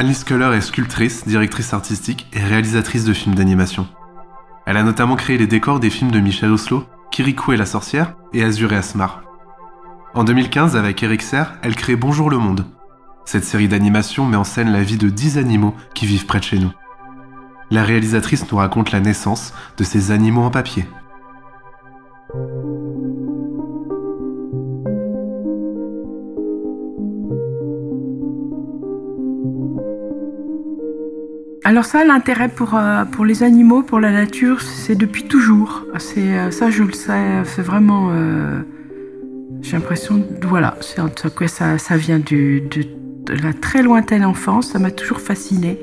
Alice 0.00 0.24
Keller 0.24 0.56
est 0.56 0.62
sculptrice, 0.62 1.26
directrice 1.26 1.74
artistique 1.74 2.26
et 2.32 2.40
réalisatrice 2.40 3.04
de 3.04 3.12
films 3.12 3.34
d'animation. 3.34 3.86
Elle 4.64 4.78
a 4.78 4.82
notamment 4.82 5.14
créé 5.14 5.36
les 5.36 5.46
décors 5.46 5.78
des 5.78 5.90
films 5.90 6.10
de 6.10 6.20
Michel 6.20 6.50
Oslo, 6.50 6.86
Kirikou 7.10 7.52
et 7.52 7.58
la 7.58 7.66
sorcière 7.66 8.14
et 8.32 8.42
Azur 8.42 8.72
et 8.72 8.76
Asmar. 8.76 9.20
En 10.14 10.24
2015, 10.24 10.74
avec 10.74 11.02
Eric 11.02 11.20
Serre, 11.20 11.58
elle 11.62 11.76
crée 11.76 11.96
Bonjour 11.96 12.30
le 12.30 12.38
monde. 12.38 12.64
Cette 13.26 13.44
série 13.44 13.68
d'animation 13.68 14.24
met 14.24 14.38
en 14.38 14.44
scène 14.44 14.72
la 14.72 14.82
vie 14.82 14.96
de 14.96 15.10
10 15.10 15.36
animaux 15.36 15.74
qui 15.94 16.06
vivent 16.06 16.24
près 16.24 16.38
de 16.38 16.44
chez 16.44 16.58
nous. 16.58 16.72
La 17.70 17.84
réalisatrice 17.84 18.50
nous 18.50 18.56
raconte 18.56 18.92
la 18.92 19.00
naissance 19.00 19.52
de 19.76 19.84
ces 19.84 20.12
animaux 20.12 20.44
en 20.44 20.50
papier. 20.50 20.86
Alors 31.70 31.84
ça, 31.84 32.04
l'intérêt 32.04 32.48
pour, 32.48 32.74
euh, 32.74 33.04
pour 33.04 33.24
les 33.24 33.44
animaux, 33.44 33.84
pour 33.84 34.00
la 34.00 34.10
nature, 34.10 34.60
c'est 34.60 34.96
depuis 34.96 35.28
toujours. 35.28 35.86
C'est 35.98 36.36
euh, 36.36 36.50
ça, 36.50 36.68
je 36.68 36.82
le 36.82 36.92
sais, 36.92 37.44
c'est 37.44 37.62
vraiment. 37.62 38.08
Euh, 38.10 38.62
j'ai 39.62 39.76
l'impression, 39.76 40.20
voilà, 40.42 40.76
c'est 40.80 41.00
en 41.00 41.08
tout 41.08 41.30
ça, 41.46 41.78
ça 41.78 41.96
vient 41.96 42.18
du, 42.18 42.60
de, 42.60 42.84
la 43.40 43.52
très 43.52 43.84
lointaine 43.84 44.24
enfance. 44.24 44.72
Ça 44.72 44.80
m'a 44.80 44.90
toujours 44.90 45.20
fasciné. 45.20 45.78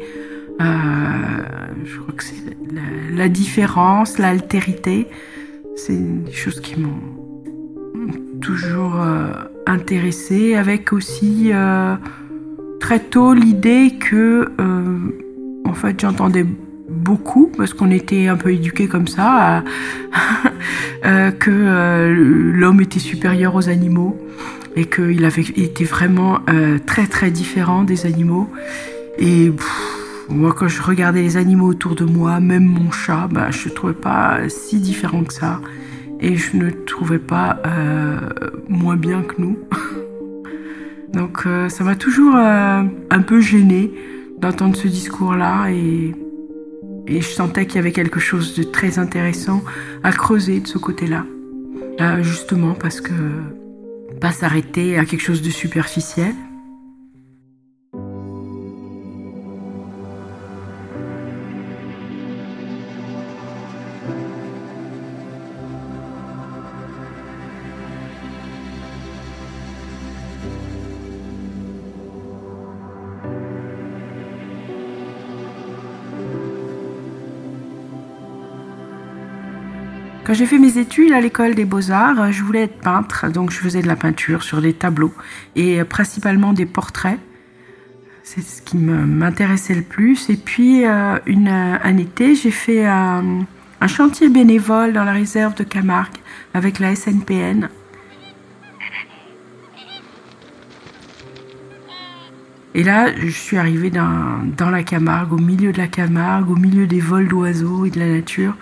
je 0.60 2.00
crois 2.00 2.14
que 2.14 2.24
c'est 2.26 2.36
la, 2.70 2.82
la, 3.16 3.30
différence, 3.30 4.18
l'altérité, 4.18 5.08
c'est 5.78 6.26
des 6.26 6.34
choses 6.34 6.60
qui 6.60 6.82
m'ont 6.82 7.00
toujours 8.42 9.02
intéressée. 9.66 10.56
Avec 10.56 10.92
aussi 10.92 11.54
très 12.82 13.00
tôt 13.00 13.34
l'idée 13.34 13.94
que 14.02 14.52
en 15.68 15.74
fait, 15.74 16.00
j'entendais 16.00 16.46
beaucoup 16.88 17.52
parce 17.58 17.74
qu'on 17.74 17.92
était 17.92 18.28
un 18.28 18.38
peu 18.38 18.54
éduqués 18.54 18.88
comme 18.88 19.08
ça, 19.08 19.64
euh, 21.06 21.32
que 21.32 21.52
euh, 21.52 22.14
l'homme 22.54 22.82
était 22.82 23.00
supérieur 23.00 23.56
aux 23.56 23.70
animaux 23.70 24.18
et 24.76 24.86
qu'il 24.86 25.26
avait 25.26 25.42
été 25.42 25.84
vraiment 25.84 26.40
euh, 26.50 26.78
très 26.86 27.08
très 27.08 27.32
différent 27.32 27.84
des 27.84 28.06
animaux. 28.06 28.50
Et 29.20 29.52
moi, 30.30 30.54
quand 30.58 30.68
je 30.68 30.82
regardais 30.82 31.22
les 31.22 31.38
animaux 31.38 31.68
autour 31.68 31.96
de 31.96 32.06
moi, 32.06 32.40
même 32.40 32.66
mon 32.66 32.92
chat, 32.92 33.28
bah, 33.32 33.52
je 33.52 33.70
ne 33.70 33.74
trouvais 33.74 33.94
pas 33.94 34.50
si 34.50 34.80
différent 34.80 35.24
que 35.24 35.34
ça. 35.34 35.62
Et 36.20 36.36
je 36.36 36.58
ne 36.58 36.72
trouvais 36.72 37.20
pas 37.20 37.62
moins 38.68 38.96
bien 38.96 39.22
que 39.22 39.36
nous. 39.40 39.58
Donc 41.14 41.48
ça 41.70 41.84
m'a 41.84 41.96
toujours 41.96 42.36
un 42.36 43.22
peu 43.26 43.40
gênée 43.40 43.92
d'entendre 44.38 44.76
ce 44.76 44.88
discours-là 44.88 45.70
et, 45.72 46.14
et, 47.08 47.22
je 47.22 47.28
sentais 47.30 47.66
qu'il 47.66 47.78
y 47.78 47.80
avait 47.80 47.92
quelque 47.92 48.20
chose 48.20 48.56
de 48.56 48.64
très 48.64 49.00
intéressant 49.00 49.64
à 50.04 50.12
creuser 50.12 50.60
de 50.60 50.68
ce 50.68 50.78
côté-là. 50.78 51.26
Euh, 52.00 52.22
justement 52.22 52.76
parce 52.76 53.02
que 53.02 53.14
pas 54.22 54.32
s'arrêter 54.32 54.98
à 54.98 55.06
quelque 55.06 55.22
chose 55.22 55.42
de 55.42 55.50
superficiel, 55.50 56.34
Quand 80.28 80.34
j'ai 80.34 80.46
fait 80.46 80.60
mes 80.60 80.78
études 80.78 81.14
à 81.14 81.22
l'école 81.22 81.56
des 81.56 81.64
beaux-arts, 81.64 82.34
je 82.34 82.44
voulais 82.44 82.64
être 82.64 82.82
peintre, 82.82 83.30
donc 83.32 83.50
je 83.50 83.60
faisais 83.60 83.82
de 83.82 83.88
la 83.88 83.96
peinture 83.96 84.44
sur 84.44 84.62
des 84.62 84.74
tableaux 84.74 85.14
et 85.56 85.82
principalement 85.86 86.52
des 86.52 86.66
portraits. 86.66 87.18
C'est 88.24 88.42
ce 88.42 88.62
qui 88.62 88.76
m'intéressait 88.76 89.74
le 89.74 89.84
plus. 89.84 90.30
Et 90.30 90.36
puis, 90.36 90.86
euh, 90.86 91.18
une, 91.28 91.48
un 91.48 91.96
été, 91.96 92.36
j'ai 92.36 92.52
fait 92.52 92.86
un, 92.86 93.24
chantier 93.88 94.28
bénévole 94.28 94.92
dans 94.92 95.06
la 95.06 95.14
réserve 95.14 95.56
de 95.56 95.64
Camargue 95.64 96.18
avec 96.54 96.80
la 96.80 96.94
SNPN. 96.94 97.70
Et 102.76 102.84
là, 102.84 103.16
je 103.18 103.30
suis 103.30 103.56
arrivée 103.56 103.92
dans, 103.92 104.70
la 104.70 104.84
Camargue, 104.84 105.32
au 105.32 105.38
milieu 105.38 105.72
de 105.72 105.78
la 105.78 105.88
Camargue, 105.88 106.50
au 106.50 106.58
milieu 106.58 106.86
des 106.86 107.00
vols 107.00 107.30
d'oiseaux 107.30 107.86
et 107.86 107.92
de 107.92 108.00
la 108.00 108.10
nature. 108.10 108.58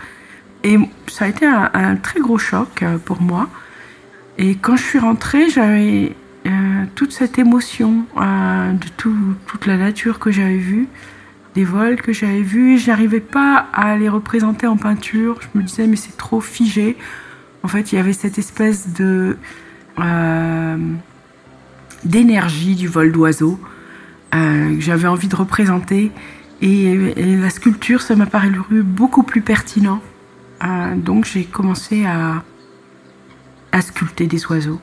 Et 0.65 0.79
ça 1.07 1.25
a 1.25 1.27
été 1.27 1.45
un, 1.45 1.95
très 1.95 2.19
gros 2.19 2.39
choc 2.39 2.81
euh, 2.81 2.97
pour 2.97 3.21
moi. 3.21 3.47
Et 4.39 4.55
quand 4.55 4.75
je 4.75 4.81
suis 4.81 4.97
rentrée, 4.97 5.47
j'avais 5.47 6.15
euh, 6.47 6.85
toute 6.95 7.11
cette 7.11 7.37
émotion 7.37 8.05
euh, 8.17 8.73
de 8.73 8.87
toute 8.97 9.65
la 9.67 9.77
nature 9.77 10.17
que 10.17 10.31
j'avais 10.31 10.57
vue, 10.57 10.87
des 11.53 11.63
vols 11.63 12.01
que 12.01 12.11
j'avais 12.13 12.41
vus. 12.41 12.73
Et 12.73 12.77
j'arrivais 12.79 13.19
pas 13.19 13.67
à 13.73 13.95
les 13.95 14.09
représenter 14.09 14.65
en 14.65 14.75
peinture. 14.75 15.39
Je 15.39 15.59
me 15.59 15.63
disais, 15.63 15.85
mais 15.85 15.97
c'est 15.97 16.17
trop 16.17 16.41
figé. 16.41 16.97
En 17.61 17.67
fait, 17.67 17.91
il 17.91 17.95
y 17.95 17.99
avait 17.99 18.13
cette 18.13 18.39
espèce 18.39 18.91
de 18.93 19.37
d'énergie 22.03 22.75
du 22.75 22.89
vol 22.89 23.13
d'oiseau 23.13 23.57
que 24.31 24.79
j'avais 24.79 25.07
envie 25.07 25.29
de 25.29 25.35
représenter. 25.37 26.11
Et, 26.61 27.13
la 27.15 27.49
sculpture, 27.49 28.01
ça 28.01 28.17
m'a 28.17 28.25
paru 28.25 28.51
beaucoup 28.83 29.23
plus 29.23 29.39
pertinent 29.39 30.01
donc 30.97 31.25
j'ai 31.25 31.45
commencé 31.45 32.05
à, 32.05 32.43
à 33.71 33.81
sculpter 33.81 34.27
des 34.27 34.45
oiseaux. 34.47 34.79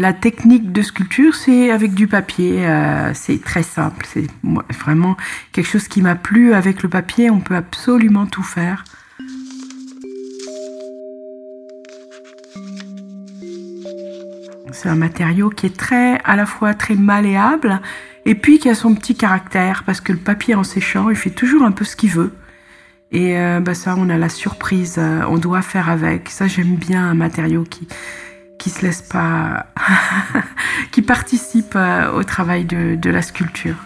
La 0.00 0.14
technique 0.14 0.72
de 0.72 0.80
sculpture, 0.80 1.34
c'est 1.34 1.70
avec 1.70 1.92
du 1.92 2.06
papier. 2.06 2.66
Euh, 2.66 3.12
c'est 3.12 3.42
très 3.42 3.62
simple. 3.62 4.06
C'est 4.10 4.26
vraiment 4.82 5.16
quelque 5.52 5.68
chose 5.68 5.88
qui 5.88 6.00
m'a 6.00 6.14
plu. 6.14 6.54
Avec 6.54 6.82
le 6.82 6.88
papier, 6.88 7.28
on 7.28 7.40
peut 7.40 7.54
absolument 7.54 8.26
tout 8.26 8.42
faire. 8.42 8.82
C'est 14.72 14.88
un 14.88 14.94
matériau 14.94 15.50
qui 15.50 15.66
est 15.66 15.76
très, 15.76 16.18
à 16.24 16.34
la 16.34 16.46
fois 16.46 16.72
très 16.72 16.94
malléable 16.94 17.80
et 18.24 18.34
puis 18.34 18.58
qui 18.58 18.70
a 18.70 18.74
son 18.74 18.94
petit 18.94 19.14
caractère 19.14 19.82
parce 19.84 20.00
que 20.00 20.12
le 20.12 20.18
papier 20.18 20.54
en 20.54 20.64
séchant, 20.64 21.10
il 21.10 21.16
fait 21.16 21.30
toujours 21.30 21.64
un 21.64 21.72
peu 21.72 21.84
ce 21.84 21.96
qu'il 21.96 22.10
veut. 22.10 22.32
Et 23.12 23.36
euh, 23.36 23.60
bah 23.60 23.74
ça, 23.74 23.96
on 23.98 24.08
a 24.08 24.16
la 24.16 24.30
surprise. 24.30 24.98
on 25.28 25.36
doit 25.36 25.60
faire 25.60 25.90
avec. 25.90 26.30
Ça, 26.30 26.46
j'aime 26.46 26.76
bien 26.76 27.04
un 27.10 27.14
matériau 27.14 27.64
qui 27.64 27.86
qui 28.60 28.70
se 28.70 28.82
laisse 28.82 29.02
pas, 29.02 29.66
qui 30.92 31.02
participe 31.02 31.74
euh, 31.74 32.12
au 32.12 32.22
travail 32.22 32.64
de, 32.66 33.10
la 33.10 33.22
sculpture. 33.22 33.76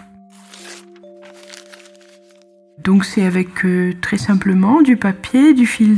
Donc 2.83 3.05
c'est 3.05 3.25
avec 3.25 3.65
euh, 3.65 3.93
très 4.01 4.17
simplement 4.17 4.81
du 4.81 4.97
papier, 4.97 5.53
du 5.53 5.65
fil 5.65 5.97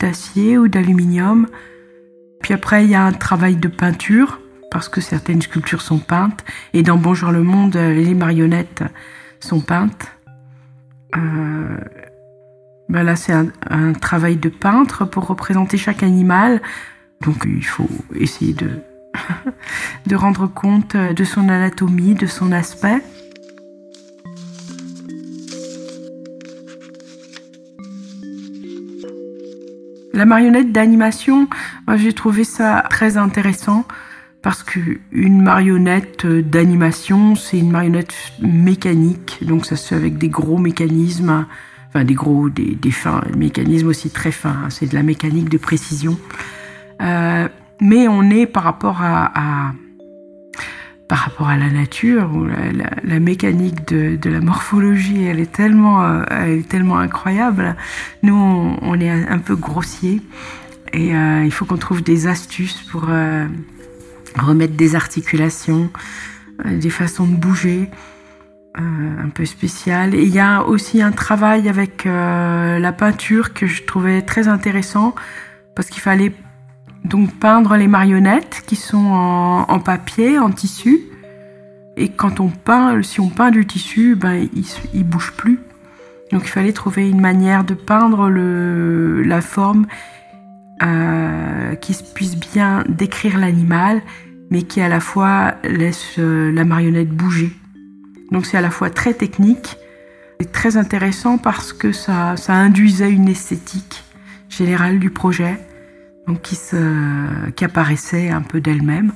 d'acier 0.00 0.58
ou 0.58 0.66
d'aluminium. 0.66 1.46
Puis 2.42 2.54
après 2.54 2.84
il 2.84 2.90
y 2.90 2.94
a 2.94 3.04
un 3.04 3.12
travail 3.12 3.56
de 3.56 3.68
peinture 3.68 4.40
parce 4.70 4.88
que 4.88 5.00
certaines 5.00 5.42
sculptures 5.42 5.82
sont 5.82 5.98
peintes 5.98 6.44
et 6.72 6.82
dans 6.82 6.96
Bonjour 6.96 7.30
le 7.30 7.44
monde 7.44 7.76
les 7.76 8.14
marionnettes 8.14 8.82
sont 9.40 9.60
peintes. 9.60 10.08
Euh, 11.16 11.78
Ben 12.88 13.02
là, 13.02 13.16
c'est 13.16 13.32
un, 13.32 13.92
travail 13.92 14.36
de 14.36 14.48
peintre 14.48 15.04
pour 15.04 15.26
représenter 15.26 15.78
chaque 15.78 16.02
animal. 16.02 16.60
Donc, 17.24 17.44
il 17.46 17.64
faut 17.64 17.88
essayer 18.14 18.52
de, 18.52 18.80
de 20.06 20.16
rendre 20.16 20.46
compte 20.46 20.96
de 20.96 21.24
son 21.24 21.48
anatomie, 21.48 22.14
de 22.14 22.26
son 22.26 22.52
aspect. 22.52 23.02
La 30.12 30.26
marionnette 30.26 30.70
d'animation, 30.70 31.48
j'ai 31.96 32.12
trouvé 32.12 32.44
ça 32.44 32.84
très 32.88 33.16
intéressant 33.16 33.84
parce 34.42 34.62
qu'une 34.62 35.42
marionnette 35.42 36.26
d'animation, 36.26 37.34
c'est 37.34 37.58
une 37.58 37.70
marionnette 37.70 38.14
mécanique, 38.40 39.38
donc 39.42 39.64
ça 39.64 39.74
se 39.74 39.88
fait 39.88 39.94
avec 39.94 40.18
des 40.18 40.28
gros 40.28 40.58
mécanismes, 40.58 41.46
enfin 41.88 42.04
des 42.04 42.14
gros, 42.14 42.50
des, 42.50 42.90
fins, 42.90 43.22
mécanismes 43.36 43.88
aussi 43.88 44.10
très 44.10 44.30
fins, 44.30 44.56
hein. 44.66 44.70
c'est 44.70 44.86
de 44.86 44.94
la 44.94 45.02
mécanique 45.02 45.48
de 45.48 45.56
précision. 45.56 46.18
Euh, 47.04 47.48
mais 47.80 48.08
on 48.08 48.22
est 48.30 48.46
par 48.46 48.62
rapport 48.62 49.02
à, 49.02 49.72
par 51.08 51.18
rapport 51.18 51.48
à 51.48 51.56
la 51.56 51.68
nature 51.68 52.30
ou 52.34 52.46
la, 52.46 53.20
mécanique 53.20 53.86
de, 53.88 54.30
la 54.30 54.40
morphologie, 54.40 55.24
elle 55.24 55.40
est 55.40 55.52
tellement, 55.52 56.02
euh, 56.02 56.22
elle 56.30 56.60
est 56.60 56.68
tellement 56.68 56.98
incroyable. 56.98 57.76
Nous, 58.22 58.34
on, 58.34 59.00
est 59.00 59.10
un, 59.10 59.38
peu 59.38 59.56
grossier 59.56 60.22
et 60.92 61.14
euh, 61.14 61.44
il 61.44 61.52
faut 61.52 61.64
qu'on 61.64 61.76
trouve 61.76 62.02
des 62.02 62.26
astuces 62.26 62.82
pour 62.90 63.06
remettre 64.38 64.74
des 64.74 64.94
articulations, 64.94 65.90
des 66.64 66.90
façons 66.90 67.26
de 67.26 67.36
bouger. 67.36 67.90
un 68.76 69.28
peu 69.28 69.44
spéciales. 69.44 70.14
Il 70.14 70.30
y 70.30 70.40
a 70.40 70.62
aussi 70.62 71.02
un 71.02 71.12
travail 71.12 71.68
avec 71.68 72.04
la 72.04 72.92
peinture 72.92 73.52
que 73.52 73.66
je 73.66 73.82
trouvais 73.82 74.22
très 74.22 74.48
intéressant 74.48 75.14
parce 75.74 75.88
qu'il 75.90 76.02
fallait 76.02 76.32
donc 77.04 77.32
peindre 77.34 77.76
les 77.76 77.86
marionnettes 77.86 78.62
qui 78.66 78.76
sont 78.76 79.06
en, 79.06 79.78
papier, 79.78 80.38
en 80.38 80.50
tissu. 80.50 81.00
Et 81.96 82.08
quand 82.08 82.40
on 82.40 82.48
peint, 82.48 83.02
si 83.02 83.20
on 83.20 83.28
peint 83.28 83.50
du 83.50 83.66
tissu, 83.66 84.16
ben, 84.16 84.48
il, 84.54 84.64
il 84.94 85.04
bouge 85.04 85.32
plus. 85.36 85.60
Donc 86.32 86.42
il 86.44 86.48
fallait 86.48 86.72
trouver 86.72 87.08
une 87.08 87.20
manière 87.20 87.62
de 87.62 87.74
peindre 87.74 88.28
la 88.28 89.40
forme 89.40 89.86
euh, 90.82 91.74
qui 91.76 91.94
puisse 92.14 92.36
bien 92.36 92.82
décrire 92.88 93.38
l'animal, 93.38 94.02
mais 94.50 94.62
qui 94.62 94.80
à 94.80 94.88
la 94.88 95.00
fois 95.00 95.54
laisse 95.62 96.18
euh, 96.18 96.50
la 96.52 96.64
marionnette 96.64 97.10
bouger. 97.10 97.52
Donc 98.32 98.46
c'est 98.46 98.56
à 98.56 98.62
la 98.62 98.70
fois 98.70 98.90
très 98.90 99.14
technique 99.14 99.76
et 100.40 100.46
très 100.46 100.76
intéressant 100.76 101.38
parce 101.38 101.72
que 101.72 101.92
ça 101.92 102.34
induisait 102.48 103.10
une 103.10 103.28
esthétique 103.28 104.02
générale 104.48 104.98
du 104.98 105.10
projet 105.10 105.58
donc 106.26 106.42
qui, 106.42 106.54
se, 106.54 107.50
qui 107.50 107.64
apparaissait 107.64 108.30
un 108.30 108.42
peu 108.42 108.60
d'elle-même. 108.60 109.12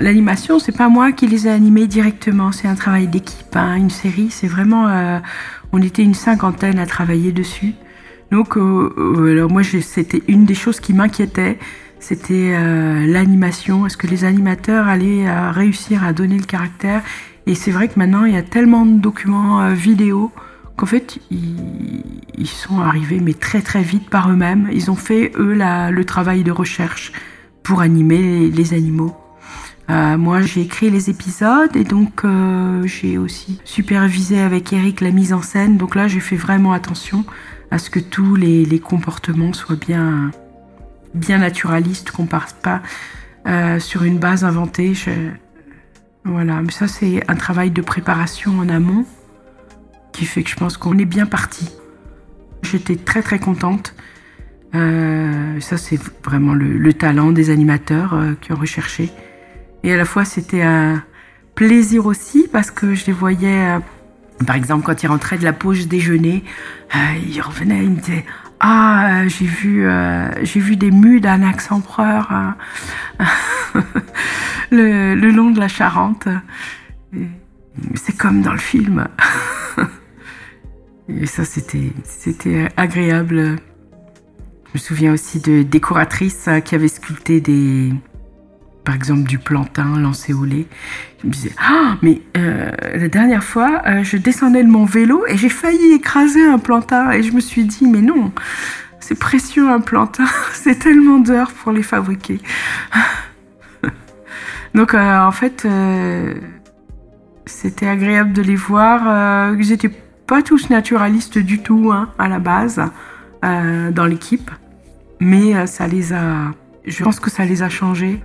L'animation, 0.00 0.60
c'est 0.60 0.76
pas 0.76 0.88
moi 0.88 1.10
qui 1.10 1.26
les 1.26 1.48
ai 1.48 1.50
animés 1.50 1.88
directement, 1.88 2.52
c'est 2.52 2.68
un 2.68 2.76
travail 2.76 3.08
d'équipe, 3.08 3.54
hein, 3.54 3.74
une 3.74 3.90
série. 3.90 4.30
C'est 4.30 4.46
vraiment, 4.46 4.86
euh, 4.86 5.18
on 5.72 5.82
était 5.82 6.02
une 6.02 6.14
cinquantaine 6.14 6.78
à 6.78 6.86
travailler 6.86 7.32
dessus. 7.32 7.74
Donc, 8.30 8.56
euh, 8.56 8.94
euh, 8.96 9.32
alors 9.32 9.50
moi, 9.50 9.62
c'était 9.64 10.22
une 10.28 10.44
des 10.44 10.54
choses 10.54 10.78
qui 10.78 10.92
m'inquiétait, 10.92 11.58
c'était 12.00 12.54
euh, 12.54 13.06
l'animation. 13.06 13.86
Est-ce 13.86 13.96
que 13.96 14.06
les 14.06 14.24
animateurs 14.24 14.88
allaient 14.88 15.26
euh, 15.26 15.50
réussir 15.50 16.04
à 16.04 16.12
donner 16.12 16.38
le 16.38 16.44
caractère? 16.44 17.02
Et 17.46 17.54
c'est 17.54 17.70
vrai 17.70 17.88
que 17.88 17.98
maintenant, 17.98 18.24
il 18.24 18.34
y 18.34 18.36
a 18.36 18.42
tellement 18.42 18.86
de 18.86 18.98
documents 18.98 19.60
euh, 19.60 19.72
vidéo 19.72 20.30
qu'en 20.76 20.86
fait, 20.86 21.18
ils, 21.30 22.46
sont 22.46 22.80
arrivés, 22.80 23.20
mais 23.20 23.34
très 23.34 23.62
très 23.62 23.82
vite 23.82 24.08
par 24.10 24.30
eux-mêmes. 24.30 24.68
Ils 24.72 24.90
ont 24.90 24.96
fait, 24.96 25.32
eux, 25.36 25.54
le 25.54 26.04
travail 26.04 26.44
de 26.44 26.52
recherche 26.52 27.12
pour 27.62 27.80
animer 27.80 28.48
les, 28.48 28.74
animaux. 28.74 29.16
moi, 29.88 30.40
j'ai 30.42 30.62
écrit 30.62 30.90
les 30.90 31.10
épisodes 31.10 31.74
et 31.76 31.82
donc 31.82 32.24
j'ai 32.84 33.18
aussi 33.18 33.60
supervisé 33.64 34.40
avec 34.40 34.72
Eric 34.72 35.00
la 35.00 35.10
mise 35.10 35.32
en 35.32 35.42
scène. 35.42 35.78
Donc 35.78 35.96
là, 35.96 36.06
j'ai 36.06 36.20
fait 36.20 36.36
vraiment 36.36 36.72
attention 36.72 37.24
à 37.72 37.78
ce 37.78 37.90
que 37.90 37.98
tous 37.98 38.36
les, 38.36 38.64
les 38.64 38.78
comportements 38.78 39.52
soient 39.52 39.76
bien 39.76 40.30
bien 41.18 41.38
naturaliste, 41.38 42.10
qu'on 42.10 42.26
parte 42.26 42.56
pas 42.62 42.82
euh, 43.46 43.78
sur 43.78 44.04
une 44.04 44.18
base 44.18 44.44
inventée. 44.44 44.92
Voilà, 46.24 46.60
mais 46.60 46.72
ça 46.72 46.88
c'est 46.88 47.22
un 47.28 47.34
travail 47.34 47.70
de 47.70 47.80
préparation 47.80 48.58
en 48.58 48.68
amont 48.68 49.06
qui 50.12 50.24
fait 50.24 50.42
que 50.42 50.50
je 50.50 50.56
pense 50.56 50.76
qu'on 50.76 50.98
est 50.98 51.04
bien 51.04 51.26
parti. 51.26 51.70
J'étais 52.62 52.96
très 52.96 53.22
très 53.22 53.38
contente. 53.38 53.94
Euh, 54.74 55.60
ça 55.60 55.78
c'est 55.78 55.98
vraiment 56.24 56.52
le, 56.52 56.92
talent 56.92 57.32
des 57.32 57.48
animateurs 57.48 58.14
euh, 58.14 58.32
qui 58.40 58.52
ont 58.52 58.56
recherché. 58.56 59.10
Et 59.82 59.92
à 59.92 59.96
la 59.96 60.04
fois 60.04 60.24
c'était 60.24 60.62
un 60.62 61.02
plaisir 61.54 62.04
aussi 62.06 62.48
parce 62.52 62.70
que 62.70 62.94
je 62.94 63.06
les 63.06 63.12
voyais, 63.12 63.78
par 64.46 64.56
exemple 64.56 64.84
quand 64.84 65.02
ils 65.02 65.06
rentraient 65.08 65.38
de 65.38 65.44
la 65.44 65.52
pause 65.52 65.88
déjeuner, 65.88 66.44
ils 66.94 67.40
revenaient, 67.40 67.84
ils 67.84 67.90
me 67.90 67.96
disaient 67.96 68.24
ah, 68.60 69.22
euh, 69.22 69.28
j'ai 69.28 69.46
vu, 69.46 69.86
euh, 69.86 70.28
j'ai 70.44 70.60
vu 70.60 70.76
des 70.76 70.90
mues 70.90 71.20
d'Anax 71.20 71.70
Empereur 71.70 72.32
hein. 72.32 72.56
le, 74.70 75.14
le, 75.14 75.30
long 75.30 75.50
de 75.50 75.60
la 75.60 75.68
Charente. 75.68 76.26
C'est 77.94 78.16
comme 78.16 78.42
dans 78.42 78.52
le 78.52 78.58
film. 78.58 79.06
Et 81.08 81.26
ça, 81.26 81.44
c'était, 81.44 81.92
c'était 82.02 82.68
agréable. 82.76 83.56
Je 84.66 84.70
me 84.74 84.78
souviens 84.78 85.12
aussi 85.12 85.38
de 85.40 85.62
décoratrices 85.62 86.48
qui 86.64 86.74
avaient 86.74 86.88
sculpté 86.88 87.40
des, 87.40 87.92
par 88.88 88.94
exemple 88.94 89.24
du 89.24 89.36
plantain 89.36 89.98
lancé 89.98 90.32
au 90.32 90.46
lait. 90.46 90.66
Je 91.20 91.26
me 91.26 91.32
disais, 91.32 91.52
ah, 91.58 91.98
mais 92.00 92.22
euh, 92.38 92.70
la 92.94 93.08
dernière 93.08 93.44
fois, 93.44 93.82
euh, 93.86 94.02
je 94.02 94.16
descendais 94.16 94.64
de 94.64 94.70
mon 94.70 94.86
vélo 94.86 95.26
et 95.28 95.36
j'ai 95.36 95.50
failli 95.50 95.92
écraser 95.92 96.42
un 96.42 96.58
plantain. 96.58 97.10
Et 97.10 97.22
je 97.22 97.32
me 97.32 97.40
suis 97.40 97.64
dit, 97.64 97.86
mais 97.86 98.00
non, 98.00 98.32
c'est 98.98 99.18
précieux 99.18 99.68
un 99.68 99.80
plantain, 99.80 100.24
c'est 100.54 100.78
tellement 100.78 101.18
d'heures 101.18 101.52
pour 101.52 101.70
les 101.70 101.82
fabriquer. 101.82 102.40
Donc 104.74 104.94
euh, 104.94 105.20
en 105.20 105.32
fait, 105.32 105.68
c'était 107.44 107.88
agréable 107.88 108.32
de 108.32 108.40
les 108.40 108.56
voir. 108.56 109.52
ils 109.52 109.68
n'étaient 109.68 109.92
pas 110.26 110.40
tous 110.40 110.70
naturalistes 110.70 111.36
du 111.36 111.58
tout 111.58 111.90
hein, 111.92 112.10
à 112.18 112.26
la 112.26 112.38
base 112.38 112.80
dans 113.42 114.06
l'équipe, 114.06 114.50
mais 115.20 115.66
ça 115.66 115.86
les 115.86 116.14
a. 116.14 116.52
Je 116.86 117.04
pense 117.04 117.20
que 117.20 117.28
ça 117.28 117.44
les 117.44 117.62
a 117.62 117.68
changés. 117.68 118.22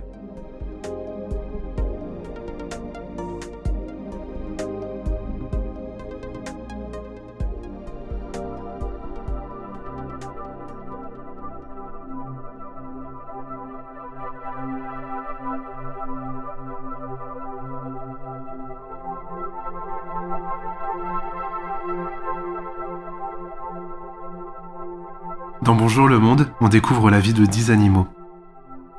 Le 25.96 26.18
Monde, 26.18 26.48
on 26.60 26.68
découvre 26.68 27.08
la 27.08 27.20
vie 27.20 27.32
de 27.32 27.46
dix 27.46 27.70
animaux. 27.70 28.08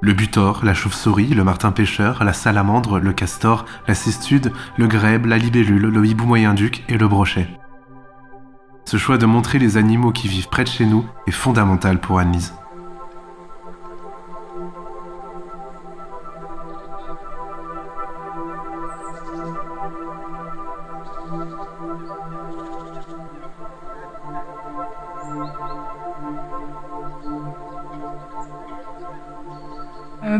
Le 0.02 0.14
butor, 0.14 0.64
la 0.64 0.74
chauve-souris, 0.74 1.28
le 1.28 1.44
martin-pêcheur, 1.44 2.24
la 2.24 2.32
salamandre, 2.32 3.00
le 3.00 3.12
castor, 3.12 3.66
la 3.86 3.94
cistude, 3.94 4.54
le 4.78 4.88
grèbe, 4.88 5.26
la 5.26 5.38
libellule, 5.38 5.88
le 5.88 6.06
hibou 6.06 6.26
moyen-duc 6.26 6.86
et 6.88 6.98
le 6.98 7.08
brochet. 7.08 7.48
Ce 8.86 8.96
choix 8.96 9.18
de 9.18 9.26
montrer 9.26 9.60
les 9.60 9.76
animaux 9.76 10.14
qui 10.14 10.30
vivent 10.30 10.48
près 10.48 10.64
de 10.64 10.70
chez 10.70 10.86
nous 10.86 11.06
est 11.28 11.32
fondamental 11.32 12.00
pour 12.00 12.18
Annelise. 12.18 12.54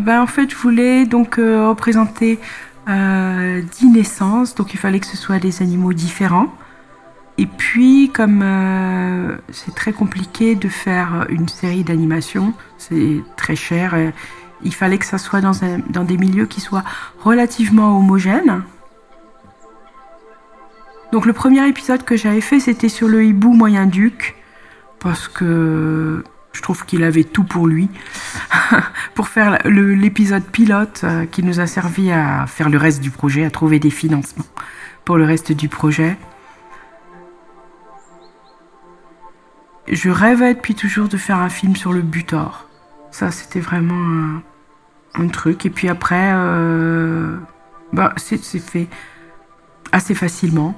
Ben, 0.06 0.22
En 0.22 0.28
fait, 0.28 0.50
je 0.50 0.56
voulais 0.56 1.06
donc 1.06 1.40
euh, 1.40 1.68
représenter 1.68 2.40
euh, 2.88 3.62
10 3.62 3.90
naissances, 3.90 4.56
donc 4.56 4.74
il 4.74 4.78
fallait 4.78 5.00
que 5.00 5.08
ce 5.08 5.18
soit 5.18 5.40
des 5.40 5.62
animaux 5.62 5.94
différents. 5.94 6.54
Et 7.38 7.48
puis, 7.48 8.12
comme 8.14 8.42
euh, 8.44 9.36
c'est 9.52 9.76
très 9.76 9.92
compliqué 9.92 10.56
de 10.56 10.70
faire 10.70 11.26
une 11.30 11.50
série 11.50 11.84
d'animation, 11.84 12.54
c'est 12.78 13.24
très 13.36 13.56
cher, 13.56 13.94
euh, 13.94 14.12
il 14.64 14.74
fallait 14.74 14.98
que 14.98 15.06
ça 15.06 15.18
soit 15.18 15.42
dans, 15.42 15.52
dans 15.90 16.04
des 16.04 16.18
milieux 16.18 16.46
qui 16.46 16.62
soient 16.62 16.84
relativement 17.20 17.98
homogènes. 17.98 18.64
Donc 21.12 21.26
le 21.26 21.34
premier 21.34 21.68
épisode 21.68 22.04
que 22.04 22.16
j'avais 22.16 22.42
fait, 22.42 22.60
c'était 22.60 22.90
sur 22.90 23.08
le 23.08 23.26
hibou 23.26 23.54
moyen-duc, 23.54 24.36
parce 25.00 25.28
que 25.28 26.24
je 26.56 26.62
trouve 26.62 26.86
qu'il 26.86 27.04
avait 27.04 27.26
tout 27.26 27.44
pour 27.44 27.68
lui, 27.68 27.90
pour 29.14 29.28
faire 29.28 29.60
l'épisode 29.66 30.44
pilote 30.44 31.02
euh, 31.04 31.26
qui 31.26 31.44
nous 31.44 31.60
a 31.60 31.68
servi 31.68 32.12
à 32.12 32.48
faire 32.48 32.70
le 32.70 32.78
reste 32.78 33.02
du 33.02 33.12
projet, 33.12 33.44
à 33.44 33.52
trouver 33.52 33.78
des 33.80 33.90
financements 33.90 34.46
pour 35.04 35.18
le 35.18 35.26
reste 35.26 35.52
du 35.52 35.68
projet. 35.68 36.18
Je 39.88 40.10
rêvais 40.10 40.56
depuis 40.56 40.76
toujours 40.76 41.10
de 41.10 41.18
faire 41.18 41.38
un 41.38 41.50
film 41.50 41.76
sur 41.76 41.92
le 41.92 42.02
butor. 42.02 42.68
Ça, 43.12 43.32
c'était 43.32 43.60
vraiment 43.60 44.40
un, 45.14 45.28
truc. 45.28 45.66
Et 45.66 45.70
puis 45.70 45.90
après, 45.90 46.32
euh, 46.34 47.38
bah, 47.94 48.14
c'est 48.16 48.40
fait 48.60 48.88
assez 49.92 50.16
facilement. 50.16 50.74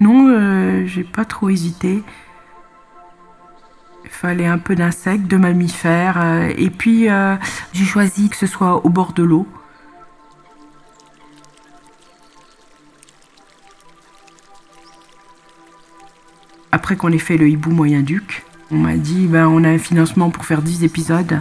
Non, 0.00 0.28
euh, 0.28 0.86
j'ai 0.86 1.04
pas 1.04 1.24
trop 1.24 1.50
hésité. 1.50 2.02
Il 4.10 4.14
fallait 4.20 4.46
un 4.46 4.58
peu 4.58 4.74
d'insectes, 4.74 5.26
de 5.26 5.36
mammifères. 5.36 6.20
Euh, 6.20 6.52
et 6.58 6.68
puis, 6.68 7.08
j'ai 7.72 7.84
choisi 7.84 8.28
que 8.28 8.36
ce 8.36 8.46
soit 8.46 8.84
au 8.84 8.90
bord 8.90 9.12
de 9.12 9.22
l'eau. 9.22 9.46
Après 16.72 16.96
qu'on 16.96 17.10
ait 17.10 17.18
fait 17.18 17.36
le 17.36 17.48
hibou 17.48 17.70
moyen-duc, 17.70 18.44
on 18.70 18.76
m'a 18.76 18.96
dit 18.96 19.26
ben, 19.26 19.46
on 19.48 19.64
a 19.64 19.68
un 19.68 19.78
financement 19.78 20.30
pour 20.30 20.44
faire 20.44 20.62
10 20.62 20.84
épisodes. 20.84 21.40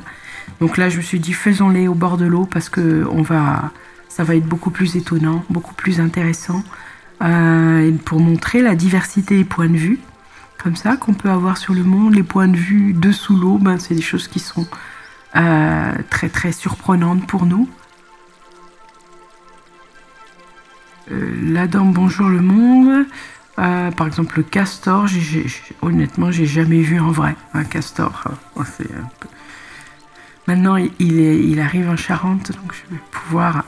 Donc 0.60 0.78
là, 0.78 0.90
je 0.90 0.98
me 0.98 1.02
suis 1.02 1.20
dit 1.20 1.34
faisons-les 1.34 1.88
au 1.88 1.94
bord 1.94 2.18
de 2.18 2.26
l'eau 2.26 2.46
parce 2.46 2.70
que 2.70 3.06
va, 3.22 3.72
ça 4.08 4.24
va 4.24 4.36
être 4.36 4.46
beaucoup 4.46 4.72
plus 4.72 4.96
étonnant, 4.96 5.44
beaucoup 5.50 5.74
plus 5.74 6.00
intéressant. 6.00 6.64
Euh, 7.22 7.92
pour 8.06 8.20
montrer 8.20 8.62
la 8.62 8.76
diversité 8.76 9.38
des 9.38 9.44
points 9.44 9.70
de 9.70 9.78
vue, 9.78 10.00
comme 10.62 10.75
ça, 10.75 10.98
qu'on 10.98 11.13
peut 11.13 11.30
avoir 11.30 11.58
sur 11.58 11.74
le 11.74 11.84
monde. 11.84 12.13
Les 12.13 12.24
points 12.24 12.48
de 12.48 12.58
vue 12.58 12.94
de 12.94 13.12
sous 13.12 13.36
l'eau, 13.36 13.58
ben, 13.58 13.80
c'est 13.80 13.96
des 13.96 14.01
choses 14.01 14.28
qui 14.28 14.39
sont 14.39 14.68
euh, 15.36 15.94
très 16.10 16.30
très 16.30 16.51
surprenantes 16.51 17.25
pour 17.25 17.46
nous. 17.46 17.70
Euh, 21.12 21.54
là 21.54 21.66
dans 21.66 21.86
Bonjour 21.86 22.28
le 22.28 22.42
monde, 22.42 23.06
euh, 23.58 23.92
par 23.92 24.08
exemple, 24.08 24.38
le 24.38 24.44
castor, 24.44 25.06
honnêtement, 25.82 26.30
j'ai 26.30 26.46
jamais 26.46 26.82
vu 26.82 27.00
en 27.00 27.12
vrai 27.12 27.36
un 27.54 27.63
castor. 27.63 28.25
Maintenant, 30.48 30.78
il, 30.78 31.60
arrive 31.60 31.89
en 31.89 31.96
Charente, 31.96 32.51
donc 32.51 32.74
je 32.74 32.96
vais 32.96 33.01
pouvoir 33.12 33.66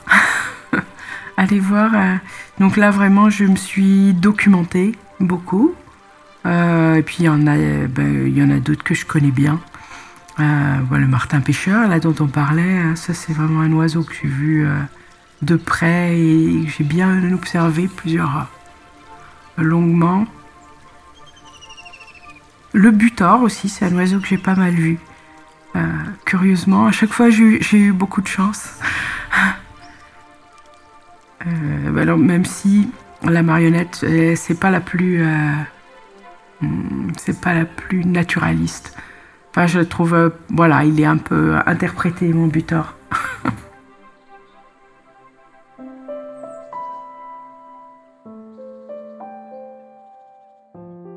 aller 1.37 1.59
voir. 1.59 1.91
Donc 2.59 2.75
là, 2.75 2.91
vraiment, 2.91 3.29
je 3.29 3.45
me 3.45 3.55
suis 3.55 4.13
documentée 4.13 4.93
beaucoup. 5.19 5.75
Euh, 6.45 6.95
et 6.95 7.01
puis, 7.03 7.17
il 7.19 7.25
y 7.25 7.29
en 7.29 7.47
a, 7.47 7.55
ben, 7.87 8.51
a 8.51 8.59
d'autres 8.59 8.83
que 8.83 8.93
je 8.93 9.05
connais 9.05 9.31
bien. 9.31 9.59
le 10.37 11.07
martin 11.07 11.41
pêcheur, 11.41 11.87
là 11.87 11.99
dont 11.99 12.15
on 12.19 12.27
parlait, 12.27 12.77
hein, 12.77 12.95
ça 12.95 13.13
c'est 13.13 13.33
vraiment 13.33 13.61
un 13.61 13.71
oiseau 13.73 14.03
que 14.03 14.13
j'ai 14.13 14.27
vu 14.27 14.67
de 15.41 15.55
près 15.55 16.17
et 16.17 16.67
j'ai 16.67 16.83
bien 16.83 17.31
observé 17.33 17.87
plusieurs 17.87 18.47
longuement. 19.57 20.25
Le 22.73 22.91
butor 22.91 23.41
aussi, 23.43 23.69
c'est 23.69 23.85
un 23.85 23.95
oiseau 23.95 24.19
que 24.19 24.27
j'ai 24.27 24.37
pas 24.37 24.55
mal 24.55 24.73
vu. 24.73 24.97
Euh, 25.75 25.81
curieusement, 26.25 26.87
à 26.87 26.91
chaque 26.91 27.11
fois 27.11 27.29
j'ai 27.29 27.77
eu 27.77 27.91
beaucoup 27.91 28.21
de 28.21 28.27
chance. 28.27 28.79
Euh, 31.47 31.89
bah 31.89 32.01
alors, 32.01 32.19
même 32.19 32.45
si 32.45 32.91
la 33.23 33.41
marionnette, 33.41 34.01
euh, 34.03 34.35
c'est 34.35 34.59
pas 34.59 34.69
la 34.69 34.79
plus, 34.79 35.25
c'est 37.17 37.39
pas 37.39 37.53
la 37.53 37.65
plus 37.65 38.05
naturaliste. 38.05 38.97
Enfin, 39.49 39.67
je 39.67 39.79
trouve, 39.79 40.31
voilà, 40.49 40.83
il 40.83 40.99
est 40.99 41.05
un 41.05 41.17
peu 41.17 41.55
interprété 41.65 42.31
mon 42.33 42.47
butor. 42.47 42.95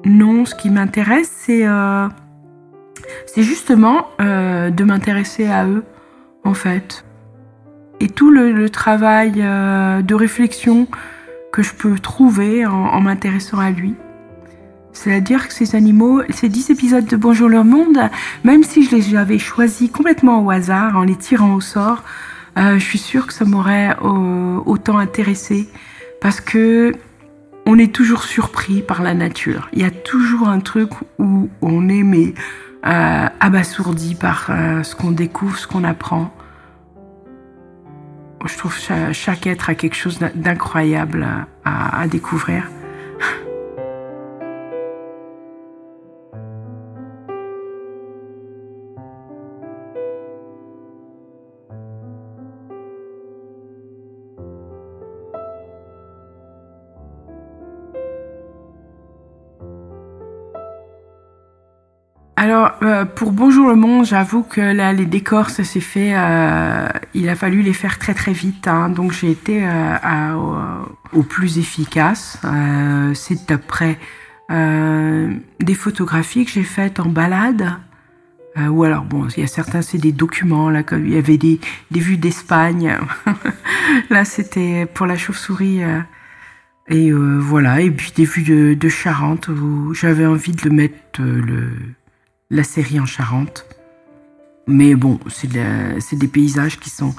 Non, 0.07 0.45
ce 0.45 0.55
qui 0.55 0.69
m'intéresse, 0.69 1.31
c'est 1.35 1.67
euh, 1.67 2.09
justement 3.37 4.09
euh, 4.21 4.69
de 4.69 4.85
m'intéresser 4.85 5.47
à 5.47 5.67
eux, 5.67 5.83
en 6.45 6.53
fait. 6.53 7.07
Et 8.01 8.09
tout 8.09 8.31
le, 8.31 8.69
travail 8.69 9.35
euh, 9.39 10.03
de 10.03 10.15
réflexion 10.15 10.89
que 11.53 11.63
je 11.63 11.73
peux 11.73 11.99
trouver 11.99 12.67
en, 12.67 13.01
m'intéressant 13.01 13.59
à 13.59 13.71
lui. 13.71 13.95
C'est-à-dire 14.95 15.49
que 15.49 15.55
ces 15.55 15.77
animaux, 15.77 16.23
ces 16.31 16.49
dix 16.49 16.71
épisodes 16.71 17.05
de 17.05 17.17
Bonjour 17.17 17.49
le 17.49 17.63
monde, 17.63 17.99
même 18.43 18.63
si 18.63 18.85
je 18.85 18.95
les 18.95 19.15
avais 19.15 19.39
choisis 19.39 19.91
complètement 19.91 20.43
au 20.43 20.51
hasard, 20.51 20.97
en 20.97 21.03
les 21.03 21.17
tirant 21.17 21.55
au 21.55 21.61
sort, 21.61 22.03
je 22.57 22.79
suis 22.79 22.99
sûre 22.99 23.27
que 23.27 23.35
ça 23.35 23.45
m'aurait 23.45 23.97
autant 24.01 24.97
intéressé. 24.99 25.69
Parce 26.21 26.41
que 26.41 26.93
on 27.67 27.79
est 27.79 27.93
toujours 27.95 28.25
surpris 28.25 28.83
par 28.83 29.03
la 29.03 29.15
nature. 29.15 29.69
Il 29.73 29.81
y 29.81 29.85
a 29.85 29.91
toujours 29.91 30.49
un 30.49 30.61
truc 30.61 30.91
où 31.19 31.49
on 31.63 31.89
est 31.89 32.03
mais 32.03 32.35
euh, 32.87 33.29
abasourdi 33.41 34.15
par 34.15 34.49
euh, 34.51 34.83
ce 34.83 34.95
qu'on 34.95 35.11
découvre, 35.11 35.59
ce 35.59 35.67
qu'on 35.67 35.85
apprend. 35.85 36.35
Je 38.45 38.59
trouve 38.59 38.77
que 38.77 39.13
chaque, 39.13 39.47
être 39.47 39.71
a 39.71 39.75
quelque 39.75 39.97
chose 39.97 40.19
d'incroyable 40.35 41.27
à 41.65 42.07
découvrir. 42.09 42.69
Euh, 62.83 63.05
pour 63.05 63.33
Bonjour 63.33 63.69
le 63.69 63.75
Monde, 63.75 64.07
j'avoue 64.07 64.43
que 64.43 64.61
là, 64.61 64.93
les 64.93 65.07
décors, 65.07 65.51
ça 65.51 65.65
s'est 65.65 65.81
fait. 65.81 66.13
Euh, 66.15 66.89
il 67.15 67.29
a 67.29 67.35
fallu 67.35 67.63
les 67.63 67.73
faire 67.73 67.99
très 67.99 68.15
très 68.15 68.33
vite. 68.33 68.69
Hein. 68.69 68.89
donc, 68.91 69.13
j'ai 69.13 69.31
été 69.31 69.63
euh, 69.65 70.35
au, 71.13 71.23
plus 71.23 71.59
efficace. 71.59 72.39
c'est 73.15 73.51
après 73.51 73.99
des 74.49 75.75
photographies 75.75 76.45
que 76.45 76.51
j'ai 76.51 76.65
faites 76.65 77.01
en 77.01 77.09
balade. 77.09 77.67
ou 78.57 78.85
alors, 78.85 79.05
bon, 79.05 79.27
il 79.37 79.41
y 79.41 79.45
a 79.45 79.47
certains, 79.47 79.83
c'est 79.83 79.99
des 79.99 80.13
documents. 80.13 80.71
Là, 80.71 80.83
comme 80.83 81.07
il 81.07 81.13
y 81.13 81.19
avait 81.19 81.39
des, 81.39 81.61
vues 81.91 82.19
d'Espagne. 82.19 82.97
là, 84.11 84.25
c'était 84.25 84.87
pour 84.87 85.07
la 85.07 85.17
chauve-souris. 85.17 85.81
et 86.89 87.13
voilà, 87.13 87.81
et 87.81 87.91
puis 87.91 88.13
des 88.15 88.25
vues 88.25 88.43
de, 88.43 88.75
de 88.75 88.89
Charente 88.89 89.49
où 89.49 89.95
j'avais 89.95 90.27
envie 90.27 90.53
de 90.53 90.69
le 90.69 90.71
mettre 90.71 91.21
le 91.21 91.71
la 92.55 92.63
série 92.63 93.01
en 93.01 93.07
Charente. 93.07 93.67
Mais 94.67 94.95
bon, 94.95 95.19
c'est 95.29 95.49
des 95.49 96.29
paysages 96.29 96.79
qui 96.79 96.89
sont, 96.89 97.15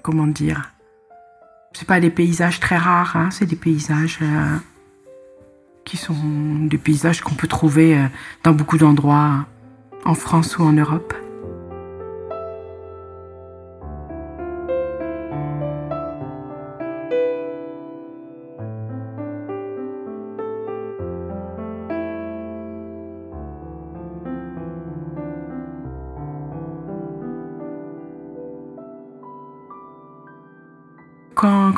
comment 0.00 0.26
dire, 0.26 0.70
c'est 1.72 1.86
pas 1.86 2.00
des 2.00 2.10
paysages 2.10 2.60
très 2.60 2.76
rares, 2.76 3.16
hein, 3.16 3.30
c'est 3.30 3.44
des 3.46 3.56
paysages 3.56 4.20
euh, 4.22 4.56
qui 5.84 5.96
sont 5.96 6.14
des 6.66 6.78
paysages 6.78 7.20
qu'on 7.20 7.34
peut 7.34 7.48
trouver 7.48 7.98
euh, 7.98 8.06
dans 8.44 8.52
beaucoup 8.52 8.78
d'endroits 8.78 9.44
en 10.04 10.14
France 10.14 10.56
ou 10.56 10.62
en 10.62 10.72
Europe. 10.72 11.14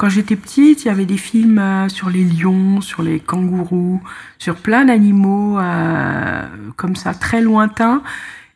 Quand, 0.00 0.08
j'étais 0.08 0.36
petite, 0.36 0.84
il 0.84 0.88
y 0.88 0.90
avait 0.90 1.04
des 1.04 1.18
films 1.18 1.58
euh, 1.58 1.88
sur 1.90 2.08
les 2.08 2.24
lions, 2.24 2.80
sur 2.80 3.02
les 3.02 3.20
kangourous, 3.20 4.00
sur 4.38 4.56
plein 4.56 4.86
d'animaux 4.86 5.58
euh, 5.58 6.42
comme 6.76 6.96
ça, 6.96 7.12
très 7.12 7.42
lointains. 7.42 8.02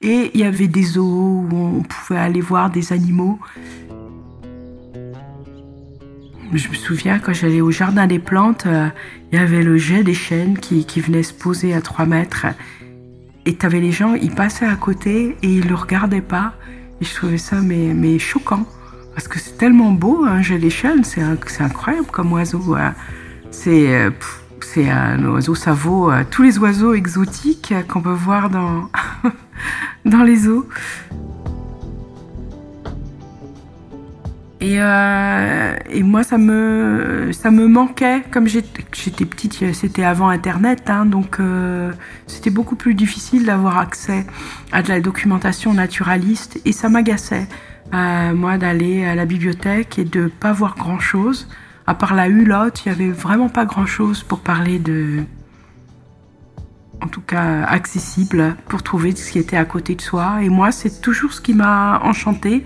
Et 0.00 0.30
il 0.32 0.40
y 0.40 0.44
avait 0.44 0.68
des 0.68 0.82
zoos 0.82 1.46
où 1.50 1.54
on 1.54 1.82
pouvait 1.82 2.18
aller 2.18 2.40
voir 2.40 2.70
des 2.70 2.92
animaux. 2.92 3.38
je 6.52 6.68
me 6.68 6.74
souviens 6.74 7.18
quand 7.18 7.34
j'allais 7.34 7.60
au 7.60 7.70
jardin 7.70 8.06
des 8.06 8.18
plantes, 8.18 8.64
euh, 8.66 8.88
il 9.30 9.38
y 9.38 9.42
avait 9.42 9.62
le 9.62 9.76
jet 9.76 10.02
des 10.02 10.14
chênes 10.14 10.56
qui, 10.58 11.00
venait 11.00 11.22
se 11.22 11.34
poser 11.34 11.74
à 11.74 11.82
3 11.82 12.06
mètres. 12.06 12.46
Et 13.44 13.54
tu 13.54 13.66
avais 13.66 13.80
les 13.80 13.92
gens, 13.92 14.14
ils 14.14 14.34
passaient 14.34 14.66
à 14.66 14.76
côté 14.76 15.36
et 15.42 15.48
ils 15.48 15.68
le 15.68 15.74
regardaient 15.74 16.22
pas. 16.22 16.54
Et 17.00 17.04
je 17.04 17.14
trouvais 17.14 17.38
ça 17.38 17.60
mais, 17.60 17.92
mais 17.92 18.18
choquant. 18.18 18.66
Parce 19.14 19.28
que 19.28 19.38
c'est 19.38 19.56
tellement 19.56 19.92
beau, 19.92 20.25
un 20.25 20.42
jet 20.42 20.59
des 20.59 20.71
chênes, 20.71 21.04
c'est 21.04 21.23
incroyable 21.61 22.09
comme 22.11 22.33
oiseau. 22.33 22.75
Hein. 22.75 22.94
C'est 23.50 23.94
euh, 23.94 24.11
c'est 24.64 24.90
un 24.90 25.25
oiseau, 25.26 25.54
ça 25.54 25.73
vaut 25.73 26.11
euh, 26.11 26.25
tous 26.28 26.42
les 26.42 26.59
oiseaux 26.59 26.94
exotiques 26.94 27.75
qu'on 27.88 28.00
peut 28.00 28.11
voir 28.11 28.50
dans, 30.04 30.23
les 30.25 30.49
eaux. 30.49 30.66
Et, 34.61 34.80
euh, 34.80 35.76
moi, 36.02 36.25
ça 36.25 36.38
me, 36.38 37.30
manquait. 37.68 38.23
Comme 38.30 38.49
j'étais 38.49 39.26
petite, 39.26 39.75
c'était 39.75 40.02
avant 40.02 40.28
Internet, 40.28 40.88
hein, 40.88 41.04
donc 41.04 41.38
euh, 41.38 41.92
c'était 42.26 42.50
beaucoup 42.50 42.75
plus 42.75 42.94
difficile 42.94 43.44
d'avoir 43.44 43.78
accès 43.78 44.26
à 44.73 44.83
de 44.83 44.88
la 44.88 45.00
documentation 45.00 45.75
naturaliste. 45.75 46.59
Et 46.64 46.73
ça 46.73 46.88
m'agaçait, 46.88 47.47
moi, 47.93 48.59
d'aller 48.59 49.05
à 49.05 49.14
la 49.14 49.25
bibliothèque 49.25 49.99
et 49.99 50.05
de 50.05 50.26
pas 50.26 50.53
voir 50.53 50.75
grand-chose. 50.76 51.49
À 51.87 51.95
part 51.95 52.14
la 52.14 52.29
hulotte, 52.29 52.85
il 52.85 52.88
y 52.88 52.93
avait 52.93 53.11
vraiment 53.11 53.49
pas 53.49 53.64
grand-chose 53.64 54.23
pour 54.23 54.41
parler 54.41 54.79
de... 54.79 55.25
En 57.03 57.09
tout 57.09 57.21
cas, 57.21 57.64
accessible 57.64 58.57
pour 58.69 58.83
trouver 58.83 59.14
ce 59.14 59.31
qui 59.31 59.38
était 59.38 59.57
à 59.57 59.64
côté 59.64 59.95
de 59.95 60.00
soi. 60.00 60.38
Et 60.43 60.49
moi, 60.49 60.73
c'est 60.73 61.00
toujours 61.00 61.33
ce 61.33 61.41
qui 61.41 61.53
m'a 61.53 62.00
enchanté 62.03 62.64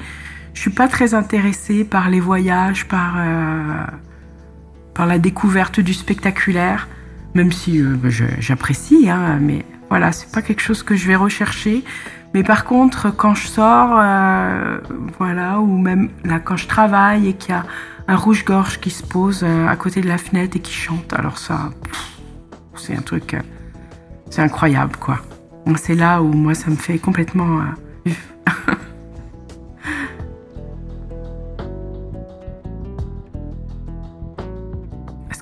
je 0.58 0.62
suis 0.62 0.70
pas 0.70 0.88
très 0.88 1.14
intéressée 1.14 1.84
par 1.84 2.10
les 2.10 2.18
voyages, 2.18 2.88
par, 2.88 3.14
euh, 3.16 3.84
par 4.92 5.06
la 5.06 5.20
découverte 5.20 5.78
du 5.78 5.94
spectaculaire, 5.94 6.88
même 7.34 7.52
si 7.52 7.80
euh, 7.80 7.96
j'apprécie, 8.40 9.08
hein, 9.08 9.38
mais 9.40 9.64
voilà, 9.88 10.10
c'est 10.10 10.32
pas 10.32 10.42
quelque 10.42 10.60
chose 10.60 10.82
que 10.82 10.96
je 10.96 11.06
vais 11.06 11.14
rechercher. 11.14 11.84
Mais 12.38 12.44
par 12.44 12.64
contre, 12.64 13.10
quand 13.10 13.34
je 13.34 13.48
sors, 13.48 13.98
euh, 13.98 14.78
voilà, 15.18 15.58
ou 15.58 15.76
même 15.76 16.08
là 16.22 16.38
quand 16.38 16.56
je 16.56 16.68
travaille 16.68 17.26
et 17.26 17.32
qu'il 17.32 17.50
y 17.50 17.58
a 17.58 17.64
un 18.06 18.14
rouge-gorge 18.14 18.78
qui 18.78 18.90
se 18.90 19.02
pose 19.02 19.42
à 19.42 19.74
côté 19.74 20.00
de 20.00 20.06
la 20.06 20.18
fenêtre 20.18 20.56
et 20.56 20.60
qui 20.60 20.72
chante, 20.72 21.12
alors 21.12 21.36
ça, 21.36 21.70
c'est 22.76 22.96
un 22.96 23.02
truc, 23.02 23.36
c'est 24.30 24.40
incroyable, 24.40 24.94
quoi. 25.00 25.18
C'est 25.74 25.96
là 25.96 26.22
où 26.22 26.32
moi 26.32 26.54
ça 26.54 26.70
me 26.70 26.76
fait 26.76 26.98
complètement 26.98 27.60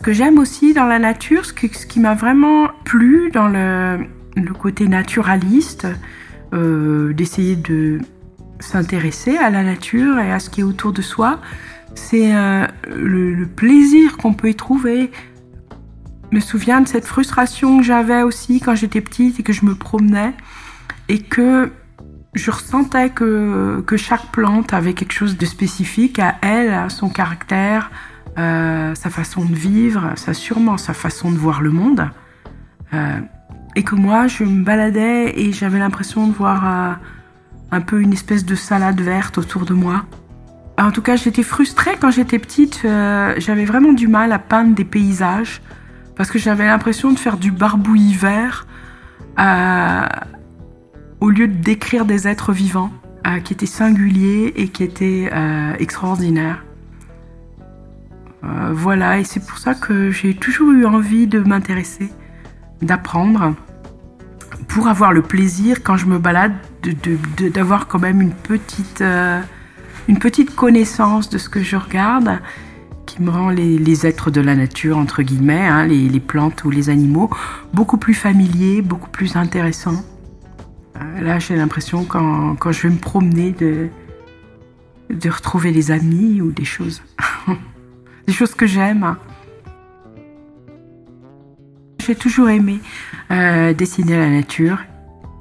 que 0.07 0.13
j'aime 0.13 0.39
aussi 0.39 0.73
dans 0.73 0.87
la 0.87 1.01
nature, 1.01 1.45
ce, 1.45 1.53
qui 1.53 1.99
m'a 1.99 2.15
vraiment 2.15 2.69
plu 2.85 3.29
dans 3.33 3.49
le, 3.49 4.07
côté 4.57 4.87
naturaliste, 4.87 5.89
euh, 6.57 7.13
d'essayer 7.13 7.57
de 7.57 8.01
s'intéresser 8.59 9.37
à 9.37 9.51
la 9.51 9.63
nature 9.63 10.19
et 10.19 10.33
à 10.33 10.39
ce 10.39 10.51
qui 10.51 10.61
est 10.61 10.65
autour 10.65 10.93
de 10.93 11.03
soi, 11.03 11.41
c'est 11.95 12.35
euh, 12.35 12.67
le, 12.89 13.47
plaisir 13.47 14.17
qu'on 14.17 14.33
peut 14.33 14.49
y 14.49 14.55
trouver. 14.55 15.11
Je 16.31 16.37
me 16.37 16.41
souviens 16.41 16.81
de 16.81 16.89
cette 16.89 17.05
frustration 17.05 17.79
que 17.79 17.85
j'avais 17.85 18.23
aussi 18.23 18.61
quand 18.61 18.75
j'étais 18.75 19.01
petite 19.01 19.39
et 19.39 19.43
que 19.43 19.53
je 19.53 19.65
me 19.65 19.75
promenais 19.75 20.35
et 21.09 21.21
que 21.21 21.71
je 22.35 22.51
ressentais 22.51 23.11
que, 23.11 23.83
que 23.87 23.97
chaque 23.97 24.33
plante 24.33 24.73
avait 24.73 24.95
quelque 24.95 25.13
chose 25.13 25.37
de 25.37 25.47
spécifique 25.47 26.19
à 26.19 26.37
elle, 26.43 26.73
à 26.73 26.89
son 26.89 27.09
caractère, 27.09 27.91
euh, 28.39 28.95
sa 28.95 29.09
façon 29.09 29.45
de 29.45 29.55
vivre, 29.55 30.13
ça 30.17 30.35
sûrement 30.35 30.77
sa 30.77 30.93
façon 30.93 31.31
de 31.31 31.37
voir 31.37 31.63
le 31.63 31.71
monde. 31.71 32.11
Et 33.77 33.85
que 33.85 33.95
moi, 33.95 34.27
je 34.27 34.43
me 34.43 34.65
baladais 34.65 35.39
et 35.39 35.53
j'avais 35.53 35.79
l'impression 35.79 36.27
de 36.27 36.33
voir 36.33 36.67
euh, 36.67 36.93
un 37.71 37.81
peu 37.81 38.01
une 38.01 38.13
espèce 38.13 38.45
de 38.45 38.57
salade 38.57 39.01
verte 39.01 39.39
autour 39.39 39.65
de 39.65 39.75
moi. 39.75 40.05
En 40.79 40.91
tout 40.91 41.03
cas, 41.03 41.15
j'étais 41.15 41.45
frustrée 41.45 41.97
quand 42.01 42.11
j'étais 42.11 42.39
petite. 42.39 42.81
j'avais 42.83 43.65
vraiment 43.65 43.95
du 43.95 44.09
mal 44.09 44.33
à 44.33 44.39
peindre 44.39 44.75
des 44.75 44.85
paysages 44.85 45.63
parce 46.17 46.31
que 46.31 46.39
j'avais 46.39 46.67
l'impression 46.67 47.13
de 47.13 47.19
faire 47.19 47.39
du 47.39 47.51
barbouillis 47.51 48.15
vert 48.15 48.67
au 51.21 51.31
lieu 51.31 51.49
de 51.49 51.55
décrire 51.55 52.05
des 52.05 52.29
êtres 52.29 52.53
vivants 52.53 52.91
qui 53.45 53.55
étaient 53.55 53.65
singuliers 53.65 54.53
et 54.57 54.69
qui 54.69 54.85
étaient 54.85 55.31
extraordinaires. 55.79 56.67
Euh, 58.47 58.73
voilà, 58.73 59.19
et 59.19 59.25
c'est 59.25 59.45
pour 59.45 59.59
ça 59.59 59.75
que 59.75 60.11
j'ai 60.11 60.35
toujours 60.35 60.71
eu 60.73 60.87
envie 60.87 61.27
de 61.27 61.41
m'intéresser, 61.41 62.11
d'apprendre, 62.83 63.55
pour 64.77 64.89
avoir 64.89 65.15
le 65.15 65.23
plaisir 65.23 65.83
quand 65.83 65.97
je 65.97 66.05
me 66.05 66.19
balade 66.19 66.53
d'avoir 67.55 67.89
quand 67.89 67.99
même 67.99 68.21
une 68.21 68.35
petite, 68.35 69.01
euh, 69.01 69.41
une 70.07 70.19
petite 70.19 70.55
connaissance 70.55 71.31
de 71.31 71.39
ce 71.39 71.49
que 71.49 71.63
je 71.63 71.77
regarde 71.77 72.41
qui 73.07 73.23
me 73.23 73.31
rend 73.31 73.49
les, 73.49 74.07
êtres 74.07 74.31
de 74.31 74.43
la 74.43 74.55
nature, 74.55 74.99
entre 74.99 75.23
guillemets, 75.23 75.67
hein, 75.67 75.87
les, 75.87 76.21
plantes 76.21 76.63
ou 76.65 76.71
les 76.71 76.91
animaux, 76.91 77.31
beaucoup 77.73 77.97
plus 77.97 78.13
familiers, 78.13 78.83
beaucoup 78.83 79.09
plus 79.09 79.37
intéressants. 79.37 80.05
Euh, 80.97 81.21
là, 81.23 81.39
j'ai 81.39 81.57
l'impression 81.57 82.05
quand, 82.05 82.57
quand 82.57 82.71
je 82.71 82.83
vais 82.83 82.93
me 82.93 83.01
promener 83.01 83.53
de, 83.53 83.89
de 85.09 85.31
retrouver 85.31 85.73
des 85.73 85.91
amis 85.91 86.43
ou 86.43 86.53
des 86.53 86.67
choses. 86.67 87.03
des 88.27 88.35
choses 88.35 88.55
que 88.55 88.67
j'aime. 88.67 89.17
J'ai 92.07 92.15
toujours 92.15 92.49
aimé 92.51 92.79
euh, 93.33 93.75
dessiner 93.75 94.17
la 94.17 94.31
nature. 94.31 94.79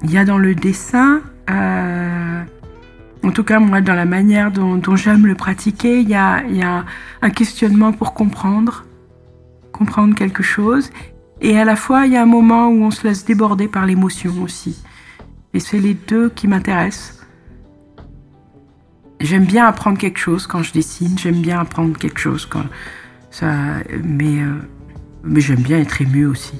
Il 0.02 0.10
y 0.10 0.18
a 0.18 0.24
dans 0.24 0.36
le 0.36 0.52
dessin, 0.56 1.20
euh, 1.48 2.42
en 3.22 3.30
tout 3.30 3.44
cas 3.44 3.60
moi 3.60 3.80
dans 3.80 3.94
la 3.94 4.04
manière 4.04 4.50
dont, 4.50 4.96
j'aime 4.96 5.26
le 5.26 5.36
pratiquer, 5.36 6.00
il 6.00 6.08
y, 6.08 6.14
a, 6.16 6.84
un 7.22 7.30
questionnement 7.30 7.92
pour 7.92 8.14
comprendre, 8.14 8.84
comprendre 9.70 10.16
quelque 10.16 10.42
chose. 10.42 10.90
Et 11.40 11.56
à 11.56 11.64
la 11.64 11.76
fois, 11.76 12.06
il 12.06 12.14
y 12.14 12.16
a 12.16 12.22
un 12.22 12.26
moment 12.26 12.66
où 12.66 12.82
on 12.82 12.90
se 12.90 13.06
laisse 13.06 13.24
déborder 13.24 13.68
par 13.68 13.86
l'émotion 13.86 14.42
aussi. 14.42 14.82
Et 15.54 15.60
c'est 15.60 15.78
les 15.78 15.94
deux 15.94 16.30
qui 16.30 16.48
m'intéressent. 16.48 17.24
J'aime 19.20 19.44
bien 19.44 19.66
apprendre 19.66 19.98
quelque 19.98 20.18
chose 20.18 20.48
quand 20.48 20.64
je 20.64 20.72
dessine, 20.72 21.16
j'aime 21.16 21.40
bien 21.42 21.60
apprendre 21.60 21.96
quelque 21.96 22.18
chose 22.18 22.44
quand 22.44 22.64
ça, 23.30 23.54
mais, 24.02 24.42
euh, 24.42 24.58
mais 25.26 25.40
j'aime 25.40 25.60
bien 25.60 25.78
être 25.78 26.00
ému 26.00 26.26
aussi. 26.26 26.54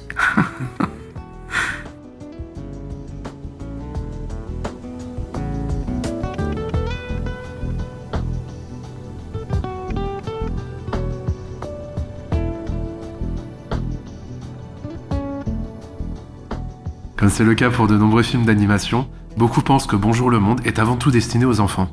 Comme 17.17 17.29
c'est 17.29 17.43
le 17.43 17.55
cas 17.55 17.71
pour 17.71 17.87
de 17.87 17.97
nombreux 17.97 18.21
films 18.21 18.45
d'animation, 18.45 19.07
beaucoup 19.37 19.61
pensent 19.61 19.87
que 19.87 19.95
Bonjour 19.95 20.29
le 20.29 20.39
monde 20.39 20.61
est 20.65 20.77
avant 20.77 20.95
tout 20.95 21.09
destiné 21.09 21.45
aux 21.45 21.59
enfants. 21.59 21.89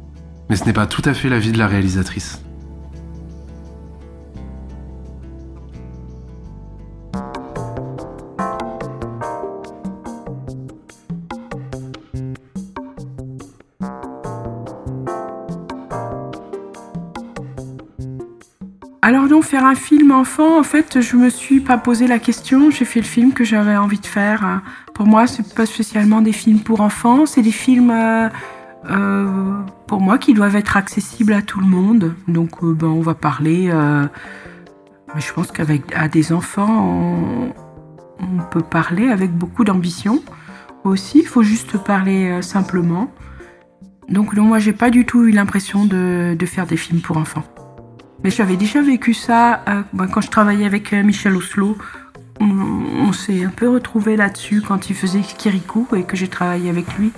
Mais 0.51 0.57
ce 0.57 0.65
n'est 0.65 0.75
pas 0.75 0.87
tout 0.87 1.03
à 1.07 1.15
fait 1.15 1.31
l'avis 1.31 1.51
de 1.51 1.59
la 1.59 1.67
réalisatrice. 1.67 2.44
Alors 19.07 19.29
donc 19.29 19.45
faire 19.45 19.67
un 19.67 19.75
film 19.75 20.13
enfant, 20.13 20.59
en 20.59 20.63
fait, 20.63 21.03
je 21.03 21.17
me 21.17 21.29
suis 21.29 21.61
pas 21.61 21.77
posé 21.77 22.07
la 22.07 22.19
question. 22.19 22.71
J'ai 22.71 22.87
fait 22.87 23.01
le 23.01 23.07
film 23.07 23.35
que 23.35 23.45
j'avais 23.45 23.77
envie 23.77 24.01
de 24.01 24.07
faire. 24.07 24.63
Pour 24.95 25.05
moi, 25.07 25.27
c'est 25.27 25.55
pas 25.55 25.67
spécialement 25.67 26.23
des 26.23 26.33
films 26.33 26.61
pour 26.61 26.81
enfants, 26.81 27.27
c'est 27.27 27.43
des 27.43 27.51
films 27.51 27.91
euh, 27.91 28.31
euh, 28.91 29.61
pour 29.87 30.01
moi 30.01 30.17
qui 30.17 30.33
doivent 30.33 30.57
être 30.57 30.79
accessibles 30.79 31.35
à 31.35 31.43
tout 31.43 31.61
le 31.61 31.67
monde. 31.67 32.15
Donc 32.29 32.63
euh, 32.63 32.73
ben, 32.73 32.87
on 32.87 33.03
va 33.03 33.13
parler, 33.13 33.69
euh, 33.71 34.07
je 35.17 35.33
pense 35.35 35.53
qu'avec 35.53 35.95
à 35.95 36.09
des 36.09 36.33
enfants, 36.33 37.53
on, 38.21 38.43
peut 38.51 38.63
parler 38.63 39.11
avec 39.11 39.33
beaucoup 39.33 39.65
d'ambition 39.65 40.23
aussi, 40.85 41.19
il 41.19 41.27
faut 41.27 41.43
juste 41.43 41.77
parler 41.77 42.41
simplement. 42.41 43.11
Donc 44.09 44.33
non, 44.35 44.45
moi 44.45 44.61
j'ai 44.61 44.73
pas 44.73 44.89
du 44.89 45.05
tout 45.05 45.25
eu 45.25 45.31
l'impression 45.31 45.85
de, 45.85 46.37
faire 46.47 46.67
des 46.67 46.79
films 46.79 47.01
pour 47.01 47.19
enfants. 47.19 47.45
Mais 48.25 48.31
j'avais 48.31 48.57
déjà 48.57 48.83
vécu 48.83 49.15
ça 49.15 49.63
ben, 49.93 50.09
quand 50.09 50.23
je 50.23 50.31
travaillais 50.31 50.67
avec 50.67 50.93
Michel 50.93 51.37
Oslo 51.37 51.77
on, 52.41 53.13
s'est 53.13 53.45
un 53.45 53.51
peu 53.51 53.69
retrouvé 53.69 54.17
là-dessus 54.17 54.61
quand 54.61 54.91
il 54.91 54.97
faisait 54.97 55.21
Kirikou 55.21 55.87
et 55.95 56.03
que 56.03 56.17
j'ai 56.17 56.29
travaillé 56.29 56.69
avec 56.69 56.87
lui. 56.99 57.13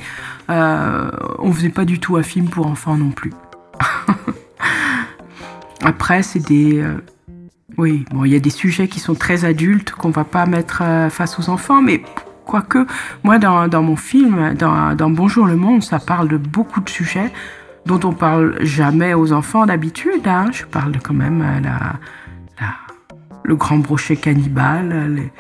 Euh, 0.51 1.11
on 1.39 1.53
faisait 1.53 1.71
pas 1.71 1.85
du 1.85 1.99
tout 1.99 2.17
un 2.17 2.23
film 2.23 2.49
pour 2.49 2.67
enfants 2.67 2.97
non 2.97 3.11
plus. 3.11 3.33
Après, 5.83 6.23
c'est 6.23 6.43
euh, 6.51 6.99
Oui, 7.79 8.05
bon, 8.11 8.25
il 8.25 8.33
y 8.33 8.37
a 8.37 8.41
des 8.41 8.51
sujets 8.51 8.89
qui 8.89 9.01
sont 9.01 9.15
très 9.15 9.45
adultes 9.45 9.93
qu'on 9.93 10.11
va 10.11 10.25
pas 10.25 10.47
mettre 10.47 10.83
euh, 10.83 11.11
face 11.11 11.39
aux 11.39 11.49
enfants, 11.49 11.83
mais 11.83 12.03
quoique, 12.45 12.87
moi, 13.25 13.39
dans, 13.39 13.83
mon 13.83 13.97
film, 13.97 14.55
dans, 14.55 15.11
Bonjour 15.11 15.47
le 15.47 15.57
monde, 15.57 15.83
ça 15.83 15.99
parle 15.99 16.29
de 16.29 16.37
beaucoup 16.37 16.81
de 16.81 16.89
sujets 16.89 17.33
dont 17.87 18.01
on 18.05 18.13
parle 18.13 18.57
jamais 18.61 19.15
aux 19.15 19.33
enfants 19.33 19.65
d'habitude. 19.67 20.27
Hein. 20.27 20.47
Je 20.53 20.65
parle 20.65 20.93
quand 21.03 21.15
même 21.15 21.43
la, 21.63 21.95
le 23.47 23.57
grand 23.57 23.79
brochet 23.79 24.17
cannibale. 24.17 25.15
Les... 25.15 25.33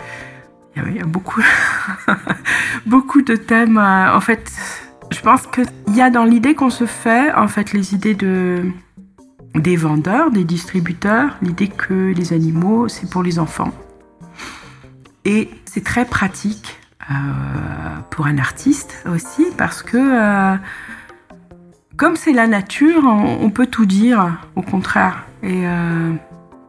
Il, 0.76 0.82
y 0.82 0.84
a, 0.84 0.88
il 0.88 0.96
y 0.96 1.00
a 1.00 1.06
beaucoup, 1.06 1.42
beaucoup 2.86 3.22
de 3.22 3.34
thèmes. 3.34 3.78
Euh, 3.78 4.14
en 4.14 4.20
fait, 4.20 4.52
je 5.10 5.20
pense 5.20 5.46
qu'il 5.46 5.66
y 5.94 6.00
a 6.00 6.10
dans 6.10 6.24
l'idée 6.24 6.54
qu'on 6.54 6.70
se 6.70 6.86
fait, 6.86 7.32
en 7.34 7.48
fait, 7.48 7.72
les 7.72 7.94
idées 7.94 8.14
de 8.14 8.64
des 9.54 9.76
vendeurs, 9.76 10.30
des 10.30 10.44
distributeurs, 10.44 11.36
l'idée 11.40 11.68
que 11.68 12.12
les 12.14 12.34
animaux, 12.34 12.88
c'est 12.88 13.08
pour 13.08 13.22
les 13.22 13.38
enfants. 13.38 13.72
Et 15.24 15.48
c'est 15.64 15.82
très 15.82 16.04
pratique 16.04 16.78
euh, 17.10 17.14
pour 18.10 18.26
un 18.26 18.36
artiste 18.36 19.02
aussi, 19.10 19.46
parce 19.56 19.82
que 19.82 19.96
euh, 19.96 20.56
comme 21.96 22.16
c'est 22.16 22.32
la 22.32 22.46
nature, 22.46 23.04
on, 23.04 23.50
peut 23.50 23.66
tout 23.66 23.86
dire, 23.86 24.38
au 24.54 24.62
contraire. 24.62 25.24
Et 25.42 25.66
euh, 25.66 26.12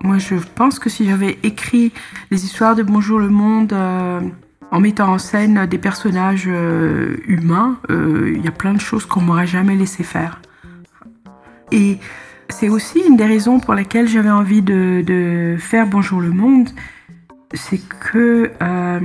moi, 0.04 0.18
je 0.18 0.36
pense 0.56 0.80
que 0.80 0.90
si 0.90 1.08
j'avais 1.08 1.38
écrit 1.44 1.92
les 2.32 2.46
histoires 2.46 2.76
de 2.76 2.84
Bonjour 2.84 3.20
le 3.20 3.30
Monde 3.30 3.74
en 3.74 4.80
mettant 4.80 5.12
en 5.14 5.18
scène 5.18 5.66
des 5.66 5.78
personnages 5.78 6.50
humains, 7.28 7.78
il 7.90 8.42
y 8.44 8.48
a 8.48 8.52
plein 8.52 8.74
de 8.74 8.80
choses 8.80 9.06
qu'on 9.06 9.22
m'aurait 9.22 9.48
jamais 9.48 9.76
laissé 9.76 10.04
faire. 10.04 10.40
Et 11.72 12.00
c'est 12.50 12.70
aussi 12.70 13.00
une 13.08 13.18
des 13.18 13.26
raisons 13.26 13.60
pour 13.60 13.74
lesquelles 13.74 14.08
j'avais 14.08 14.30
envie 14.30 14.62
de, 14.62 15.56
faire 15.60 15.88
Bonjour 15.88 16.22
le 16.22 16.32
Monde. 16.32 16.70
C'est 17.54 17.82
que 17.88 18.52
euh, 18.62 19.00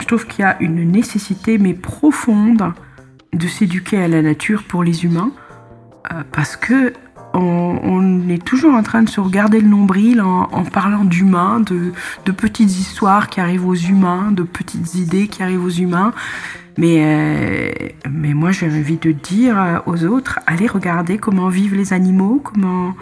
je 0.00 0.04
trouve 0.06 0.26
qu'il 0.26 0.42
y 0.42 0.48
a 0.48 0.56
une 0.60 0.90
nécessité, 0.90 1.58
mais 1.58 1.74
profonde, 1.74 2.72
de 3.32 3.46
s'éduquer 3.46 4.02
à 4.02 4.08
la 4.08 4.22
nature 4.22 4.62
pour 4.64 4.84
les 4.84 5.04
humains. 5.04 5.32
Euh, 6.12 6.22
parce 6.32 6.56
que 6.56 6.92
on, 7.36 8.28
est 8.28 8.44
toujours 8.44 8.74
en 8.74 8.82
train 8.82 9.02
de 9.02 9.08
se 9.08 9.20
regarder 9.20 9.60
le 9.60 9.68
nombril 9.68 10.20
en, 10.20 10.64
parlant 10.64 11.04
d'humains, 11.04 11.60
de, 11.60 11.92
petites 12.32 12.70
histoires 12.70 13.28
qui 13.28 13.40
arrivent 13.40 13.66
aux 13.66 13.74
humains, 13.74 14.30
de 14.30 14.42
petites 14.44 14.94
idées 14.94 15.26
qui 15.26 15.42
arrivent 15.42 15.64
aux 15.64 15.68
humains. 15.68 16.12
Mais, 16.78 17.00
euh, 17.00 17.88
mais 18.10 18.34
moi, 18.34 18.52
j'ai 18.52 18.66
envie 18.66 18.98
de 18.98 19.12
dire 19.12 19.82
aux 19.86 20.04
autres, 20.04 20.40
allez 20.46 20.66
regarder 20.66 21.18
comment 21.18 21.48
vivent 21.48 21.74
les 21.74 21.92
animaux, 21.92 22.40
comment... 22.42 22.94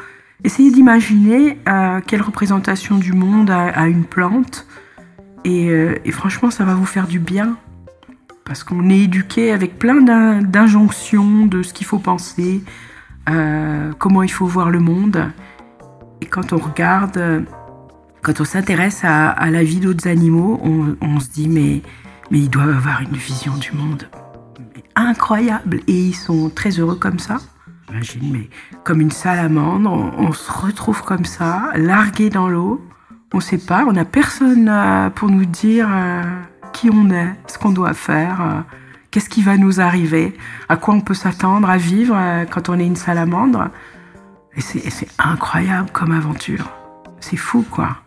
Essayez 0.45 0.73
d'imaginer 0.73 1.59
euh, 1.69 2.01
quelle 2.05 2.23
représentation 2.23 2.97
du 2.97 3.13
monde 3.13 3.49
a, 3.51 3.87
une 3.87 4.05
plante. 4.05 4.67
Et, 5.45 6.11
franchement, 6.11 6.51
ça 6.51 6.65
va 6.65 6.75
vous 6.75 6.87
faire 6.87 7.07
du 7.07 7.19
bien. 7.19 7.57
Parce 8.45 8.65
qu'on 8.65 8.91
est 8.91 9.01
éduqué 9.01 9.53
avec 9.53 9.79
plein 9.79 10.01
d'injonctions 10.41 11.47
de 11.47 11.63
ce 11.63 11.73
qu'il 11.73 11.87
faut 11.87 12.01
penser, 12.01 12.63
comment 13.99 14.23
il 14.23 14.31
faut 14.31 14.47
voir 14.47 14.71
le 14.71 14.81
monde. 14.81 15.31
Et 16.21 16.27
quand 16.27 16.53
on 16.53 16.59
regarde, 16.59 17.45
quand 18.23 18.41
on 18.41 18.45
s'intéresse 18.45 19.03
à, 19.05 19.51
la 19.51 19.63
vie 19.63 19.81
d'autres 19.81 20.09
animaux, 20.09 20.61
on, 20.63 20.97
on 21.01 21.21
se 21.21 21.29
dit 21.29 21.49
mais 21.49 21.83
mais 22.31 22.39
ils 22.39 22.51
doivent 22.51 22.77
avoir 22.77 23.03
une 23.03 23.17
vision 23.17 23.57
du 23.57 23.73
monde 23.73 24.09
incroyable 24.97 25.81
et 25.87 25.93
ils 25.93 26.15
sont 26.15 26.51
très 26.51 26.71
heureux 26.71 26.97
comme 26.97 27.19
ça. 27.19 27.39
Imagine, 27.91 28.33
mais 28.33 28.49
comme 28.85 29.01
une 29.01 29.11
salamandre, 29.11 29.91
on, 29.91 30.33
se 30.33 30.51
retrouve 30.51 31.03
comme 31.03 31.25
ça, 31.25 31.71
largué 31.75 32.31
dans 32.31 32.49
l'eau. 32.49 32.83
On 33.35 33.39
ne 33.39 33.43
sait 33.43 33.59
pas, 33.59 33.85
on 33.87 33.93
n'a 33.93 34.05
personne 34.05 34.69
euh, 34.69 35.11
pour 35.11 35.31
nous 35.31 35.45
dire 35.45 35.89
euh, 35.91 36.23
qui 36.73 36.91
on 36.91 37.11
est, 37.11 37.35
ce 37.47 37.59
qu'on 37.59 37.73
doit 37.73 37.95
faire, 37.95 38.41
euh, 38.41 38.61
qu'est-ce 39.13 39.29
qui 39.29 39.43
va 39.43 39.57
nous 39.57 39.81
arriver, 39.81 40.37
à 40.69 40.77
quoi 40.77 40.95
on 40.95 41.01
peut 41.01 41.15
s'attendre 41.15 41.71
à 41.71 41.77
vivre 41.77 42.17
quand 42.51 42.69
on 42.69 42.79
est 42.81 42.87
une 42.87 42.97
salamandre? 42.97 43.69
Et 44.57 44.61
c'est 44.61 45.09
incroyable 45.19 45.91
comme 45.93 46.11
aventure. 46.11 46.69
C'est 47.21 47.37
fou, 47.37 47.65
quoi. 47.71 47.99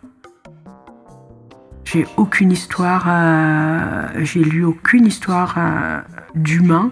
J'ai 1.84 2.06
aucune 2.16 2.50
histoire, 2.50 3.04
euh, 3.08 4.08
j'ai 4.24 4.42
lu 4.42 4.64
aucune 4.64 5.06
histoire 5.06 5.54
euh, 5.56 6.00
d'humains 6.34 6.90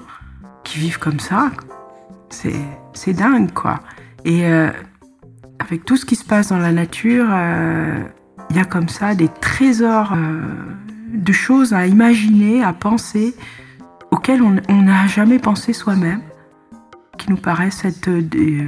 qui 0.63 0.79
vivent 0.79 1.01
comme 1.01 1.19
ça. 1.21 1.51
C'est 2.31 3.13
dingue, 3.13 3.53
quoi. 3.53 3.81
Et 4.25 4.47
euh, 4.47 4.71
avec 5.59 5.85
tout 5.85 5.97
ce 5.97 6.07
qui 6.07 6.15
se 6.15 6.25
passe 6.25 6.49
dans 6.49 6.59
la 6.59 6.73
nature, 6.73 7.27
il 8.51 8.57
y 8.57 8.61
a 8.61 8.65
comme 8.65 8.89
ça 8.89 9.15
des 9.15 9.29
trésors 9.41 10.17
de 11.13 11.33
choses 11.33 11.73
à 11.73 11.87
imaginer, 11.87 12.63
à 12.63 12.73
penser, 12.73 13.35
auxquelles 14.15 14.43
on 14.43 14.83
n'a 14.83 15.09
jamais 15.09 15.41
pensé 15.41 15.73
soi-même, 15.73 16.23
qui 17.19 17.31
nous 17.31 17.37
paraissent 17.37 17.85
être 17.85 18.09
des. 18.09 18.65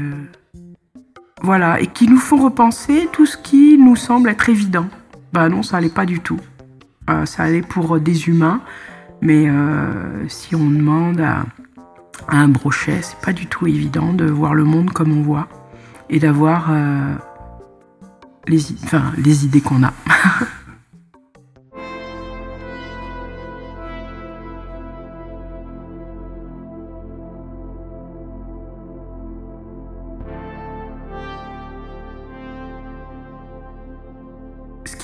voilà, 1.40 1.80
et 1.80 1.86
qui 1.86 2.08
nous 2.08 2.18
font 2.18 2.42
repenser 2.42 3.08
tout 3.12 3.26
ce 3.26 3.36
qui 3.36 3.78
nous 3.78 3.94
semble 3.94 4.30
être 4.30 4.48
évident. 4.48 4.86
Bah 5.32 5.48
non, 5.48 5.62
ça 5.62 5.76
allait 5.76 5.88
pas 5.88 6.04
du 6.04 6.18
tout. 6.18 6.40
Euh, 7.08 7.26
ça 7.26 7.44
allait 7.44 7.62
pour 7.62 8.00
des 8.00 8.28
humains, 8.28 8.60
mais 9.20 9.48
euh, 9.48 10.28
si 10.28 10.56
on 10.56 10.68
demande 10.68 11.20
à, 11.20 11.44
un 12.28 12.48
brochet, 12.48 12.98
c'est 13.02 13.20
pas 13.20 13.32
du 13.32 13.46
tout 13.46 13.68
évident 13.68 14.12
de 14.12 14.24
voir 14.24 14.52
le 14.52 14.64
monde 14.64 14.90
comme 14.90 15.16
on 15.16 15.22
voit 15.22 15.46
et 16.10 16.18
d'avoir 16.18 16.68
euh, 16.70 17.14
les 18.48 19.44
idées 19.44 19.60
qu'on 19.60 19.84
a. 19.84 19.92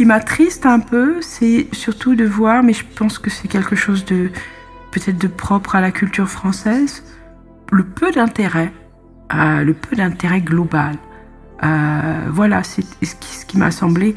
qui 0.03 0.07
m'attriste 0.07 0.67
un 0.67 0.81
peu, 0.81 1.19
c'est 1.21 1.69
surtout 1.71 2.17
de 2.17 2.25
voir, 2.25 2.65
mais 2.65 2.73
je 2.73 2.85
pense 2.97 3.21
que 3.21 3.31
c'est 3.31 3.47
quelque 3.47 3.77
chose 3.77 4.05
de 4.05 4.31
peut-être 4.91 5.17
de 5.17 5.29
propre 5.29 5.77
à 5.77 5.81
la 5.81 5.93
culture 5.93 6.29
française, 6.29 7.05
le 7.71 7.85
peu 7.85 8.11
d'intérêt, 8.11 8.73
euh, 9.33 9.63
le 9.63 9.75
peu 9.75 9.95
d'intérêt 9.95 10.41
global. 10.41 10.97
Euh, 11.63 12.19
voilà, 12.33 12.65
c'est 12.65 12.85
ce 13.05 13.47
qui, 13.47 13.57
m'a 13.57 13.71
semblé 13.71 14.17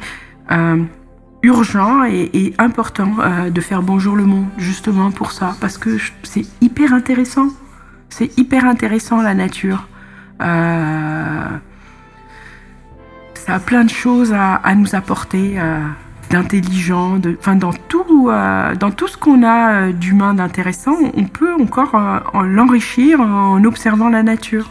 euh, 0.50 0.82
urgent 1.44 2.02
et, 2.02 2.52
important 2.58 3.14
de 3.48 3.60
faire 3.60 3.80
Bonjour 3.80 4.16
le 4.16 4.24
monde, 4.24 4.48
justement 4.58 5.12
pour 5.12 5.30
ça, 5.30 5.54
parce 5.60 5.78
que 5.78 5.98
c'est 6.24 6.46
hyper 6.60 6.94
intéressant. 6.94 7.50
C'est 8.08 8.36
hyper 8.36 8.64
intéressant 8.64 9.22
la 9.22 9.34
nature 9.34 9.86
ça 13.46 13.54
a 13.54 13.60
plein 13.60 13.84
de 13.84 13.90
choses 13.90 14.32
à, 14.32 14.74
nous 14.74 14.96
apporter, 14.96 15.54
euh, 15.56 15.78
d'intelligent, 16.30 17.20
enfin 17.38 17.54
dans 17.54 17.72
tout, 17.72 18.28
euh, 18.28 18.74
dans 18.74 18.90
tout 18.90 19.06
ce 19.06 19.16
qu'on 19.16 19.44
a 19.44 19.70
euh, 19.70 19.92
d'humain 19.92 20.34
d'intéressant, 20.34 20.96
on 21.14 21.24
peut 21.24 21.54
encore 21.54 21.94
l'enrichir 22.42 23.20
en 23.20 23.62
observant 23.62 24.08
la 24.08 24.24
nature. 24.24 24.68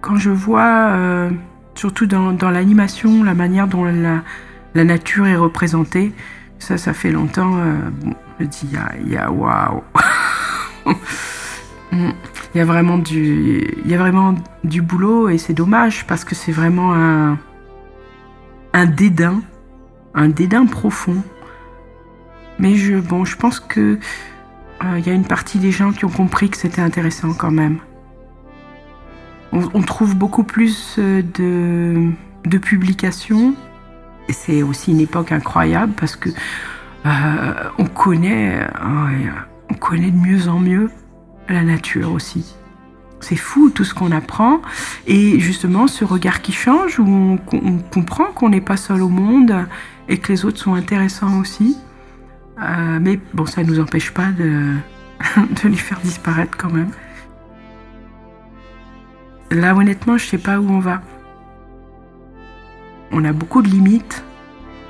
Quand 0.00 0.16
je 0.16 0.30
vois, 0.30 0.92
surtout 1.76 2.06
dans, 2.06 2.50
l'animation, 2.50 3.22
la 3.22 3.34
manière 3.34 3.68
dont 3.68 3.84
la, 3.84 4.84
nature 4.84 5.26
est 5.26 5.36
représentée, 5.36 6.12
ça, 6.58 6.76
ça 6.76 6.92
fait 6.92 7.12
longtemps, 7.12 7.54
je 8.40 8.44
dis, 8.44 8.76
il 9.00 9.12
y 9.12 9.16
a 9.16 9.30
waouh 9.30 9.82
Il 11.94 12.58
y 12.58 12.60
a 12.60 12.64
vraiment 12.64 12.98
du, 12.98 13.76
il 13.84 13.90
y 13.90 13.94
a 13.94 13.98
vraiment 13.98 14.34
du 14.62 14.82
boulot 14.82 15.28
et 15.28 15.38
c'est 15.38 15.54
dommage 15.54 16.06
parce 16.06 16.24
que 16.24 16.34
c'est 16.34 16.52
vraiment 16.52 16.94
un, 16.94 17.38
un 18.72 18.86
dédain, 18.86 19.42
un 20.14 20.28
dédain 20.28 20.66
profond. 20.66 21.22
Mais 22.58 22.76
je, 22.76 22.96
bon, 22.96 23.24
je 23.24 23.36
pense 23.36 23.60
que 23.60 23.98
euh, 24.84 24.98
il 24.98 25.06
y 25.06 25.10
a 25.10 25.12
une 25.12 25.26
partie 25.26 25.58
des 25.58 25.70
gens 25.70 25.92
qui 25.92 26.04
ont 26.04 26.10
compris 26.10 26.50
que 26.50 26.56
c'était 26.56 26.82
intéressant 26.82 27.32
quand 27.34 27.50
même. 27.50 27.78
On, 29.52 29.82
trouve 29.82 30.16
beaucoup 30.16 30.42
plus 30.42 30.96
euh, 30.98 31.22
de, 31.22 32.10
de 32.44 32.58
publications. 32.58 33.54
C'est 34.28 34.64
aussi 34.64 34.90
une 34.90 34.98
époque 34.98 35.30
incroyable 35.30 35.92
parce 35.96 36.16
que 36.16 36.28
euh, 37.06 37.52
on 37.78 37.84
connaît, 37.84 38.66
on 39.70 39.74
connaît 39.74 40.10
de 40.10 40.16
mieux 40.16 40.48
en 40.48 40.58
mieux 40.58 40.90
la 41.48 41.62
nature 41.62 42.12
aussi. 42.12 42.54
C'est 43.20 43.36
fou 43.36 43.70
tout 43.70 43.84
ce 43.84 43.94
qu'on 43.94 44.12
apprend 44.12 44.60
et 45.06 45.40
justement 45.40 45.86
ce 45.86 46.04
regard 46.04 46.42
qui 46.42 46.52
change 46.52 46.98
où 46.98 47.06
on, 47.06 47.78
comprend 47.90 48.26
qu'on 48.26 48.50
n'est 48.50 48.60
pas 48.60 48.76
seul 48.76 49.02
au 49.02 49.08
monde 49.08 49.66
et 50.08 50.18
que 50.18 50.30
les 50.30 50.44
autres 50.44 50.58
sont 50.58 50.74
intéressants 50.74 51.40
aussi. 51.40 51.78
Euh, 52.60 52.98
mais 53.00 53.18
bon, 53.32 53.46
ça 53.46 53.62
ne 53.62 53.68
nous 53.68 53.80
empêche 53.80 54.12
pas 54.12 54.30
de, 54.30 54.74
de 55.36 55.68
les 55.68 55.76
faire 55.76 56.00
disparaître 56.00 56.56
quand 56.58 56.70
même. 56.70 56.90
Là, 59.50 59.74
honnêtement, 59.74 60.18
je 60.18 60.26
sais 60.26 60.38
pas 60.38 60.58
où 60.58 60.68
on 60.68 60.80
va. 60.80 61.00
on 63.10 63.24
a 63.24 63.32
beaucoup 63.32 63.62
de 63.62 63.68
limites. 63.68 64.24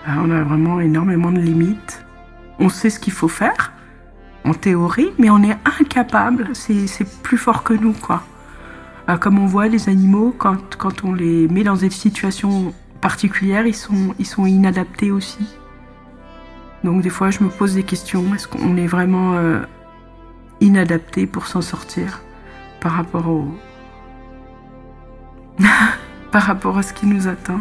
Euh, 0.09 0.13
on 0.19 0.31
a 0.31 0.43
vraiment 0.43 0.81
énormément 0.81 1.31
de 1.31 1.39
limites. 1.39 2.05
On 2.59 2.69
sait 2.69 2.91
ce 2.91 2.99
qu'il 2.99 3.13
faut 3.13 3.29
faire, 3.29 3.74
en 4.45 4.55
théorie, 4.55 5.11
mais 5.19 5.31
on 5.31 5.43
est 5.43 5.57
incapable. 5.81 6.51
C'est 6.53 7.23
plus 7.23 7.39
fort 7.39 7.63
que 7.63 7.73
nous, 7.73 7.93
quoi. 7.93 8.23
Euh, 9.09 9.17
comme 9.17 9.39
on 9.39 9.47
voit 9.47 9.69
les 9.69 9.89
animaux, 9.89 10.35
quand, 10.37 10.77
quand 10.77 11.05
on 11.05 11.13
les 11.13 11.49
met 11.49 11.63
dans 11.63 11.77
des 11.77 11.91
situations 11.91 12.73
particulières, 13.01 13.67
ils 13.67 13.75
sont, 13.75 14.15
ils 14.19 14.27
sont 14.27 14.47
inadaptés 14.47 15.11
aussi. 15.11 15.47
Donc 16.85 17.03
des 17.03 17.11
fois, 17.11 17.31
je 17.31 17.43
me 17.43 17.49
pose 17.49 17.75
des 17.75 17.83
questions. 17.83 18.35
Est-ce 18.35 18.49
qu'on 18.49 18.77
est 18.77 18.87
vraiment 18.87 19.35
euh, 19.35 19.61
inadapté 20.61 21.27
pour 21.27 21.47
s'en 21.47 21.61
sortir 21.61 22.23
par 22.81 22.93
rapport 22.93 23.29
au... 23.29 23.49
par 26.31 26.43
rapport 26.43 26.79
à 26.79 26.83
ce 26.83 26.93
qui 26.93 27.07
nous 27.07 27.29
attend? 27.29 27.61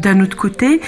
D'un 0.00 0.20
autre 0.20 0.36
côté, 0.36 0.80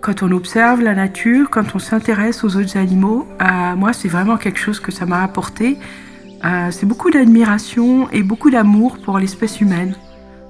quand 0.00 0.22
on 0.22 0.30
observe 0.32 0.82
la 0.82 0.94
nature, 0.94 1.48
quand 1.50 1.74
on 1.74 1.78
s'intéresse 1.78 2.44
aux 2.44 2.56
autres 2.56 2.76
animaux, 2.76 3.26
euh, 3.40 3.74
moi 3.76 3.92
c'est 3.92 4.08
vraiment 4.08 4.36
quelque 4.36 4.58
chose 4.58 4.80
que 4.80 4.92
ça 4.92 5.06
m'a 5.06 5.22
apporté. 5.22 5.78
Euh, 6.44 6.70
c'est 6.70 6.84
beaucoup 6.84 7.10
d'admiration 7.10 8.10
et 8.10 8.22
beaucoup 8.22 8.50
d'amour 8.50 8.98
pour 8.98 9.18
l'espèce 9.18 9.60
humaine. 9.60 9.94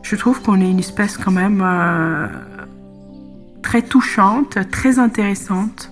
Je 0.03 0.17
trouve 0.17 0.43
qu'on 0.43 0.61
est 0.61 0.69
une 0.69 0.81
espèce 0.81 1.17
quand 1.17 1.31
même 1.31 1.62
euh, 1.64 2.27
très 3.62 3.83
touchante, 3.83 4.59
très 4.71 4.99
intéressante. 4.99 5.90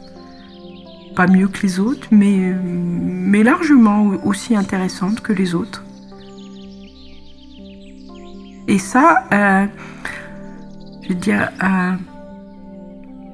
Pas 1.15 1.29
mieux 1.29 1.47
que 1.47 1.63
les 1.63 1.79
autres, 1.79 2.09
mais, 2.11 2.55
mais 2.65 3.43
largement 3.43 4.11
aussi 4.25 4.57
intéressante 4.57 5.21
que 5.21 5.33
les 5.33 5.55
autres. 5.55 5.85
Et 8.67 8.79
ça, 8.79 9.25
je 11.03 11.09
veux 11.09 11.15
dire, 11.15 11.51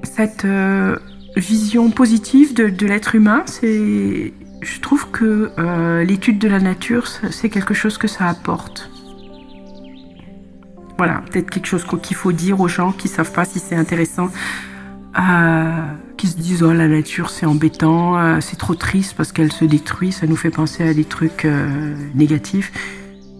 cette 0.02 0.44
euh, 0.44 0.96
vision 1.36 1.90
positive 1.90 2.54
de, 2.54 2.86
l'être 2.86 3.14
humain, 3.14 3.42
c'est, 3.46 4.32
je 4.60 4.80
trouve 4.80 5.10
que 5.10 5.50
euh, 5.58 6.04
l'étude 6.04 6.38
de 6.38 6.48
la 6.48 6.60
nature, 6.60 7.06
c'est 7.06 7.48
quelque 7.48 7.74
chose 7.74 7.98
que 7.98 8.08
ça 8.08 8.26
apporte. 8.26 8.90
Voilà, 10.96 11.22
peut-être 11.30 11.50
quelque 11.50 11.66
chose 11.66 11.86
qu'il 12.02 12.16
faut 12.16 12.32
dire 12.32 12.60
aux 12.60 12.68
gens 12.68 12.90
qui 12.90 13.06
savent 13.06 13.32
pas 13.32 13.44
si 13.44 13.60
c'est 13.60 13.76
intéressant, 13.76 14.30
euh, 15.18 15.70
qui 16.16 16.26
se 16.26 16.36
disent 16.36 16.64
oh 16.64 16.72
la 16.72 16.88
nature 16.88 17.30
c'est 17.30 17.46
embêtant, 17.46 18.40
c'est 18.40 18.58
trop 18.58 18.74
triste 18.74 19.14
parce 19.16 19.30
qu'elle 19.30 19.52
se 19.52 19.64
détruit, 19.64 20.10
ça 20.10 20.26
nous 20.26 20.34
fait 20.34 20.50
penser 20.50 20.82
à 20.82 20.92
des 20.92 21.04
trucs 21.04 21.46
négatifs. 22.16 22.72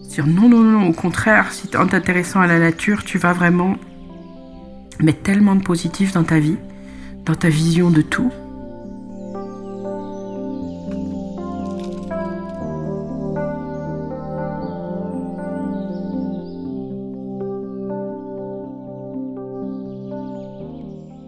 Dire 0.07 0.25
non 0.25 0.47
non 0.47 0.61
non, 0.61 0.87
au 0.87 0.93
contraire, 0.93 1.51
si 1.51 1.69
en 1.75 1.87
t'intéressant 1.87 2.39
à 2.39 2.47
la 2.47 2.59
nature, 2.59 3.03
tu 3.03 3.17
vas 3.17 3.33
vraiment 3.33 3.75
mettre 4.99 5.21
tellement 5.21 5.55
de 5.55 5.63
positif 5.63 6.13
dans 6.13 6.23
ta 6.23 6.39
vie 6.39 6.57
dans 7.25 7.35
ta 7.35 7.49
vision 7.49 7.91
de 7.91 8.01
tout. 8.01 8.31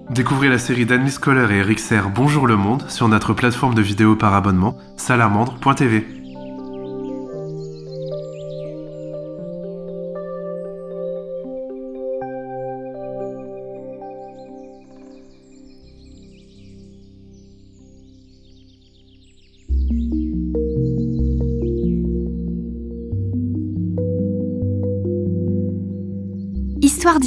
Découvrez 0.10 0.49
la 0.49 0.57
série 0.57 0.86
d'Anne 0.86 1.10
Scholler 1.10 1.47
et 1.51 1.60
Eric 1.60 1.79
Serre 1.79 2.10
Bonjour 2.10 2.45
le 2.45 2.57
Monde 2.57 2.84
sur 2.89 3.07
notre 3.07 3.34
plateforme 3.34 3.75
de 3.75 3.81
vidéo 3.81 4.15
par 4.15 4.34
abonnement 4.34 4.75
salamandre.tv. 4.97 6.20